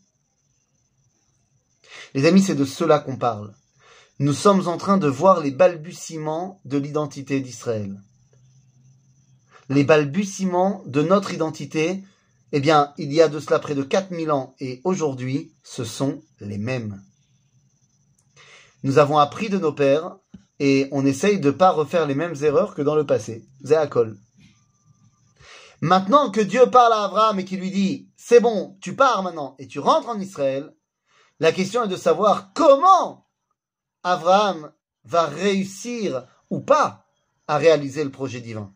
Les 2.14 2.26
amis, 2.26 2.42
c'est 2.42 2.56
de 2.56 2.66
cela 2.66 3.00
qu'on 3.00 3.18
parle. 3.18 3.54
Nous 4.20 4.34
sommes 4.34 4.68
en 4.68 4.78
train 4.78 4.98
de 4.98 5.08
voir 5.08 5.42
les 5.42 5.52
balbutiements 5.52 6.62
de 6.64 6.78
l'identité 6.78 7.42
d'Israël. 7.42 8.02
Les 9.68 9.84
balbutiements 9.84 10.84
de 10.86 11.02
notre 11.02 11.34
identité, 11.34 12.04
eh 12.52 12.60
bien, 12.62 12.94
il 12.98 13.12
y 13.12 13.22
a 13.22 13.28
de 13.28 13.40
cela 13.40 13.60
près 13.60 13.76
de 13.76 13.84
4000 13.84 14.32
ans 14.32 14.56
et 14.60 14.80
aujourd'hui, 14.84 15.54
ce 15.64 15.84
sont 15.84 16.22
les 16.40 16.58
mêmes. 16.58 17.02
Nous 18.84 19.00
avons 19.00 19.18
appris 19.18 19.50
de 19.50 19.58
nos 19.58 19.74
pères 19.74 20.16
et 20.60 20.88
on 20.92 21.06
essaye 21.06 21.40
de 21.40 21.48
ne 21.48 21.58
pas 21.58 21.72
refaire 21.72 22.06
les 22.06 22.16
mêmes 22.16 22.36
erreurs 22.42 22.76
que 22.76 22.82
dans 22.82 22.96
le 22.96 23.06
passé. 23.06 23.44
Zéakol. 23.64 24.18
Maintenant 25.82 26.32
que 26.32 26.42
Dieu 26.42 26.66
parle 26.68 26.94
à 26.94 27.04
Abraham 27.04 27.40
et 27.40 27.46
qu'il 27.46 27.60
lui 27.60 27.72
dit 27.72 28.10
c'est 28.16 28.40
bon, 28.40 28.78
tu 28.82 28.96
pars 28.96 29.24
maintenant 29.24 29.56
et 29.60 29.68
tu 29.68 29.80
rentres 29.80 30.10
en 30.10 30.20
Israël, 30.20 30.74
la 31.40 31.52
question 31.52 31.84
est 31.84 31.90
de 31.90 31.98
savoir 31.98 32.52
comment 32.54 33.26
Abraham 34.04 34.72
va 35.04 35.26
réussir 35.26 36.26
ou 36.50 36.60
pas 36.60 37.06
à 37.48 37.58
réaliser 37.58 38.04
le 38.04 38.12
projet 38.12 38.40
divin. 38.40 38.72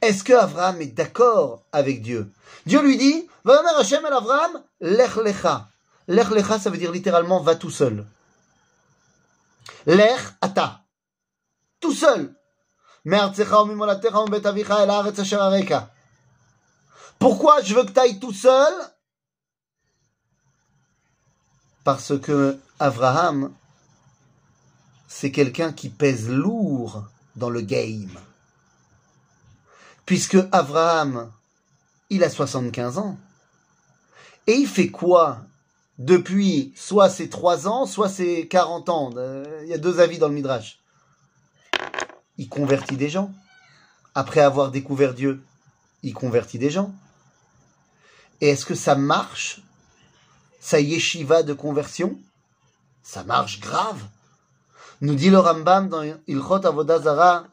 Est-ce 0.00 0.22
que 0.22 0.32
Abraham 0.32 0.80
est 0.80 0.94
d'accord 0.94 1.64
avec 1.72 2.02
Dieu? 2.02 2.32
Dieu 2.66 2.80
lui 2.82 2.96
dit 2.96 3.28
Va 3.44 3.60
Hashem 3.78 4.04
el 4.06 4.12
Abraham, 4.12 4.62
lech 4.80 5.16
lecha. 5.16 5.68
Lech 6.08 6.30
lecha, 6.30 6.58
ça 6.58 6.70
veut 6.70 6.78
dire 6.78 6.92
littéralement 6.92 7.40
va 7.40 7.56
tout 7.56 7.70
seul. 7.70 8.06
Lech 9.86 10.20
ata. 10.40 10.80
Tout 11.80 11.92
seul. 11.92 12.34
Umimolatecha 13.04 14.18
umbet 14.20 14.46
avicha 14.46 14.82
el 14.82 14.90
haaretz 14.90 15.18
asher 15.18 15.36
areka. 15.36 15.90
Pourquoi 17.18 17.62
je 17.62 17.74
veux 17.74 17.84
que 17.84 17.92
tu 17.92 18.00
ailles 18.00 18.18
tout 18.18 18.32
seul? 18.32 18.72
Parce 21.84 22.18
que 22.18 22.58
Abraham, 22.78 23.52
c'est 25.08 25.30
quelqu'un 25.30 25.72
qui 25.72 25.90
pèse 25.90 26.28
lourd 26.28 27.04
dans 27.36 27.50
le 27.50 27.60
game. 27.60 28.18
Puisque 30.06 30.38
Abraham, 30.52 31.30
il 32.10 32.24
a 32.24 32.30
75 32.30 32.98
ans. 32.98 33.16
Et 34.46 34.54
il 34.54 34.66
fait 34.66 34.88
quoi 34.88 35.40
depuis 35.98 36.72
soit 36.76 37.08
ses 37.08 37.28
3 37.28 37.68
ans, 37.68 37.86
soit 37.86 38.08
ses 38.08 38.48
40 38.48 38.88
ans? 38.88 39.10
Euh, 39.16 39.60
Il 39.62 39.68
y 39.68 39.74
a 39.74 39.78
deux 39.78 40.00
avis 40.00 40.18
dans 40.18 40.28
le 40.28 40.34
Midrash. 40.34 40.80
Il 42.36 42.48
convertit 42.48 42.96
des 42.96 43.08
gens. 43.08 43.32
Après 44.14 44.40
avoir 44.40 44.70
découvert 44.70 45.14
Dieu, 45.14 45.42
il 46.02 46.12
convertit 46.12 46.58
des 46.58 46.70
gens. 46.70 46.94
Et 48.44 48.48
est-ce 48.48 48.66
que 48.66 48.74
ça 48.74 48.94
marche? 48.94 49.62
Sa 50.60 50.78
yeshiva 50.78 51.42
de 51.42 51.54
conversion? 51.54 52.18
Ça 53.02 53.24
marche 53.24 53.58
grave. 53.58 54.02
Nous 55.00 55.14
dit 55.14 55.30
le 55.30 55.38
Rambam 55.38 55.88
dans 55.88 56.02
Ilchot 56.26 56.66
Avodazara, 56.66 57.46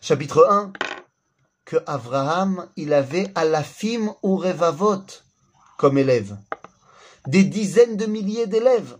chapitre 0.00 0.48
1, 0.48 0.72
que 1.66 1.76
Abraham, 1.86 2.66
il 2.76 2.94
avait 2.94 3.30
Alafim 3.34 4.14
ou 4.22 4.38
Revavot 4.38 5.04
comme 5.76 5.98
élève. 5.98 6.34
Des 7.26 7.44
dizaines 7.44 7.98
de 7.98 8.06
milliers 8.06 8.46
d'élèves. 8.46 8.96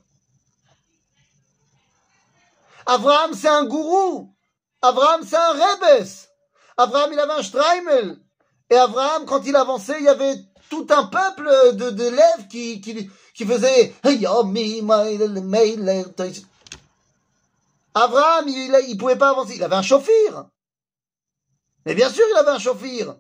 Abraham, 2.85 3.33
c'est 3.33 3.49
un 3.49 3.65
gourou. 3.65 4.35
Abraham, 4.83 5.23
c'est 5.27 5.35
un 5.35 5.53
rebes. 5.53 6.09
Abraham, 6.77 7.11
il 7.11 7.21
avait 7.21 7.41
un 7.41 7.43
Streimel. 7.43 8.19
Et 8.73 8.77
Abraham, 8.77 9.27
quand 9.27 9.43
il 9.45 9.55
avançait, 9.55 9.99
il 9.99 10.07
y 10.07 10.09
avait 10.09 10.35
tout 10.71 10.87
un 10.89 11.05
peuple 11.05 11.77
de 11.77 11.91
d'élèves 11.91 12.49
qui, 12.49 12.81
qui, 12.81 13.11
qui 13.35 13.45
faisaient 13.45 13.93
Abraham, 17.95 18.49
il, 18.49 18.75
il 18.89 18.97
pouvait 18.97 19.17
pas 19.17 19.29
avancer. 19.29 19.57
Il 19.57 19.63
avait 19.63 19.77
un 19.77 19.83
chauffeur. 19.83 20.49
Mais 21.85 21.95
bien 21.95 22.09
sûr, 22.09 22.25
il 22.31 22.39
avait 22.39 22.53
un 22.53 22.59
chauffeur. 22.59 23.19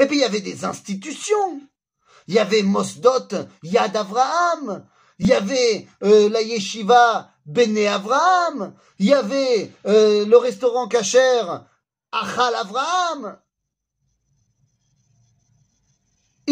Et 0.00 0.06
puis, 0.06 0.16
il 0.16 0.22
y 0.22 0.24
avait 0.24 0.40
des 0.40 0.64
institutions. 0.64 1.60
Il 2.26 2.34
y 2.34 2.40
avait 2.40 2.62
Mosdot, 2.62 3.28
Yad 3.62 3.96
Avraham. 3.96 4.84
Il 5.20 5.28
y 5.28 5.32
avait 5.32 5.86
euh, 6.02 6.28
la 6.30 6.42
yeshiva 6.42 7.30
Bene 7.46 7.86
Avraham. 7.86 8.74
Il 8.98 9.06
y 9.06 9.14
avait 9.14 9.70
euh, 9.86 10.26
le 10.26 10.36
restaurant 10.36 10.88
Kacher 10.88 11.42
Achal 12.10 12.56
Avraham. 12.56 13.38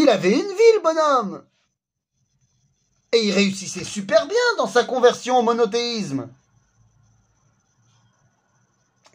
Il 0.01 0.09
avait 0.09 0.31
une 0.31 0.47
ville, 0.47 0.81
bonhomme. 0.85 1.43
Et 3.11 3.27
il 3.27 3.33
réussissait 3.33 3.83
super 3.83 4.29
bien 4.29 4.37
dans 4.57 4.69
sa 4.69 4.85
conversion 4.85 5.39
au 5.39 5.43
monothéisme. 5.43 6.29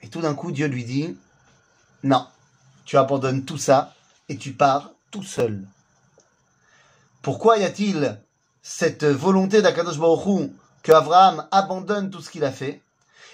Et 0.01 0.09
tout 0.09 0.19
d'un 0.19 0.35
coup, 0.35 0.51
Dieu 0.51 0.67
lui 0.67 0.83
dit, 0.83 1.17
non, 2.03 2.27
tu 2.83 2.97
abandonnes 2.97 3.45
tout 3.45 3.57
ça 3.57 3.95
et 4.27 4.35
tu 4.35 4.51
pars 4.51 4.91
tout 5.09 5.23
seul. 5.23 5.65
Pourquoi 7.21 7.59
y 7.59 7.63
a-t-il 7.63 8.19
cette 8.61 9.05
volonté 9.05 9.61
d'Akadosh 9.61 9.97
Baruch 9.97 10.25
Hu 10.25 10.51
que 10.81 10.91
Abraham 10.91 11.47
abandonne 11.51 12.09
tout 12.09 12.19
ce 12.19 12.29
qu'il 12.29 12.43
a 12.43 12.51
fait? 12.51 12.81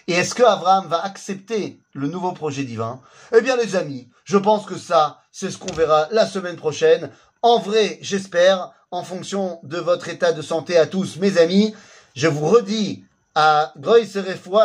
Et 0.08 0.14
est-ce 0.14 0.36
que 0.36 0.43
Abraham 0.43 0.88
va 0.88 1.04
accepter 1.04 1.80
le 1.93 2.08
nouveau 2.08 2.32
projet 2.32 2.64
divin? 2.64 3.00
Eh 3.36 3.41
bien, 3.41 3.58
les 3.58 3.76
amis, 3.76 4.10
je 4.24 4.38
pense 4.38 4.66
que 4.66 4.78
ça, 4.78 5.20
c'est 5.32 5.52
ce 5.52 5.58
qu'on 5.58 5.74
verra 5.74 6.08
la 6.12 6.26
semaine 6.26 6.56
prochaine. 6.56 7.10
En 7.41 7.60
vrai, 7.60 8.00
j'espère, 8.02 8.72
en 8.91 9.04
fonction 9.04 9.60
de 9.64 9.78
votre 9.78 10.10
état 10.10 10.32
de 10.32 10.41
santé 10.41 10.78
à 10.78 10.88
tous, 10.88 11.18
mes 11.18 11.38
amis, 11.38 11.74
je 12.16 12.28
vous 12.28 12.47
redis 12.47 13.04
à 13.36 13.72
Groïs 13.78 14.18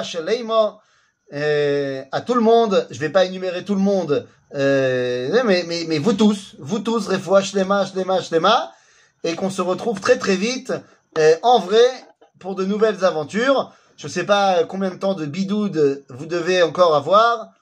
Shaleimo, 0.03 0.80
euh, 1.32 2.03
à 2.12 2.20
tout 2.20 2.35
le 2.35 2.41
monde, 2.41 2.87
je 2.91 2.99
vais 2.99 3.11
pas 3.11 3.24
énumérer 3.24 3.64
tout 3.64 3.74
le 3.74 3.80
monde, 3.80 4.26
euh, 4.55 5.43
mais 5.45 5.99
vous 5.99 6.12
tous, 6.12 6.57
vous 6.59 6.78
tous, 6.78 7.09
Refoua 7.09 7.43
Shlema, 7.43 7.87
Shlema, 7.87 8.22
Shlema, 8.22 8.72
et 9.24 9.35
qu'on 9.35 9.51
se 9.51 9.62
retrouve 9.62 10.01
très 10.01 10.18
très 10.18 10.37
vite, 10.37 10.72
euh, 11.18 11.37
en 11.43 11.59
vrai, 11.59 11.87
pour 12.39 12.55
de 12.55 12.64
nouvelles 12.64 13.05
aventures. 13.05 13.72
Je 13.97 14.09
sais 14.09 14.26
pas 14.26 14.64
combien 14.64 14.90
de 14.90 14.97
temps 14.97 15.14
de 15.14 15.26
bidoud 15.26 16.05
vous 16.09 16.26
devez 16.26 16.62
encore 16.62 16.95
avoir, 16.95 17.53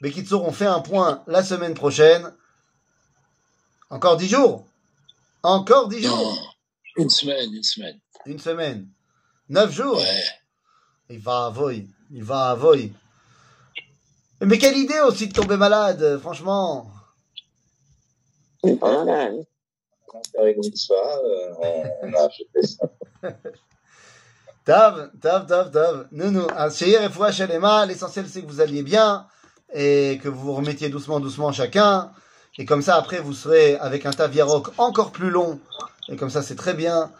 mais 0.00 0.10
qui 0.10 0.26
on 0.32 0.52
fait 0.52 0.66
un 0.66 0.80
point 0.80 1.22
la 1.26 1.42
semaine 1.42 1.74
prochaine. 1.74 2.32
Encore 3.90 4.16
dix 4.16 4.28
jours. 4.28 4.66
Encore 5.42 5.88
dix 5.88 6.02
jours. 6.02 6.56
Une 6.96 7.10
semaine, 7.10 7.52
une 7.52 7.62
semaine. 7.62 8.00
Une 8.26 8.38
semaine. 8.38 8.88
Neuf 9.48 9.72
jours 9.72 9.98
Ouais. 9.98 10.24
Il 11.10 11.18
va 11.18 11.46
à 11.46 11.50
Voy. 11.50 11.88
Il 12.10 12.24
va 12.24 12.50
à 12.50 12.54
Voy. 12.54 12.92
Mais 14.40 14.58
quelle 14.58 14.76
idée 14.76 15.00
aussi 15.00 15.28
de 15.28 15.32
tomber 15.32 15.56
malade, 15.56 16.18
franchement. 16.18 16.90
C'est 18.64 18.76
pas 18.76 19.04
mal. 19.04 19.44
Euh, 20.34 20.52
on, 21.58 21.84
on 22.02 22.12
a 22.14 22.24
acheté 22.26 22.62
ça. 22.62 22.86
Tav, 24.64 25.10
tav, 25.20 25.46
tav, 25.46 25.70
tav. 25.70 26.06
Fouach 27.10 27.34
Shalema, 27.34 27.86
l'essentiel 27.86 28.26
c'est 28.28 28.42
que 28.42 28.46
vous 28.46 28.60
alliez 28.60 28.82
bien 28.82 29.26
et 29.74 30.20
que 30.22 30.28
vous 30.28 30.40
vous 30.40 30.54
remettiez 30.54 30.88
doucement, 30.88 31.20
doucement 31.20 31.52
chacun. 31.52 32.12
Et 32.58 32.64
comme 32.66 32.82
ça, 32.82 32.96
après, 32.96 33.18
vous 33.18 33.32
serez 33.32 33.76
avec 33.76 34.04
un 34.04 34.10
Tav 34.10 34.34
Yarok 34.34 34.78
encore 34.78 35.10
plus 35.10 35.30
long. 35.30 35.58
Et 36.08 36.16
comme 36.16 36.30
ça, 36.30 36.42
c'est 36.42 36.56
très 36.56 36.74
bien. 36.74 37.10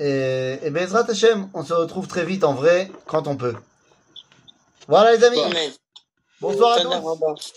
Et, 0.00 0.58
et 0.62 0.70
Bezrat 0.70 1.08
Hashem, 1.08 1.48
on 1.54 1.64
se 1.64 1.72
retrouve 1.72 2.08
très 2.08 2.24
vite 2.24 2.42
en 2.44 2.52
vrai, 2.52 2.90
quand 3.06 3.28
on 3.28 3.36
peut. 3.36 3.54
Voilà 4.88 5.14
les 5.14 5.24
amis. 5.24 5.38
Bonsoir 6.40 6.78
à 6.78 6.80
tous. 6.80 7.52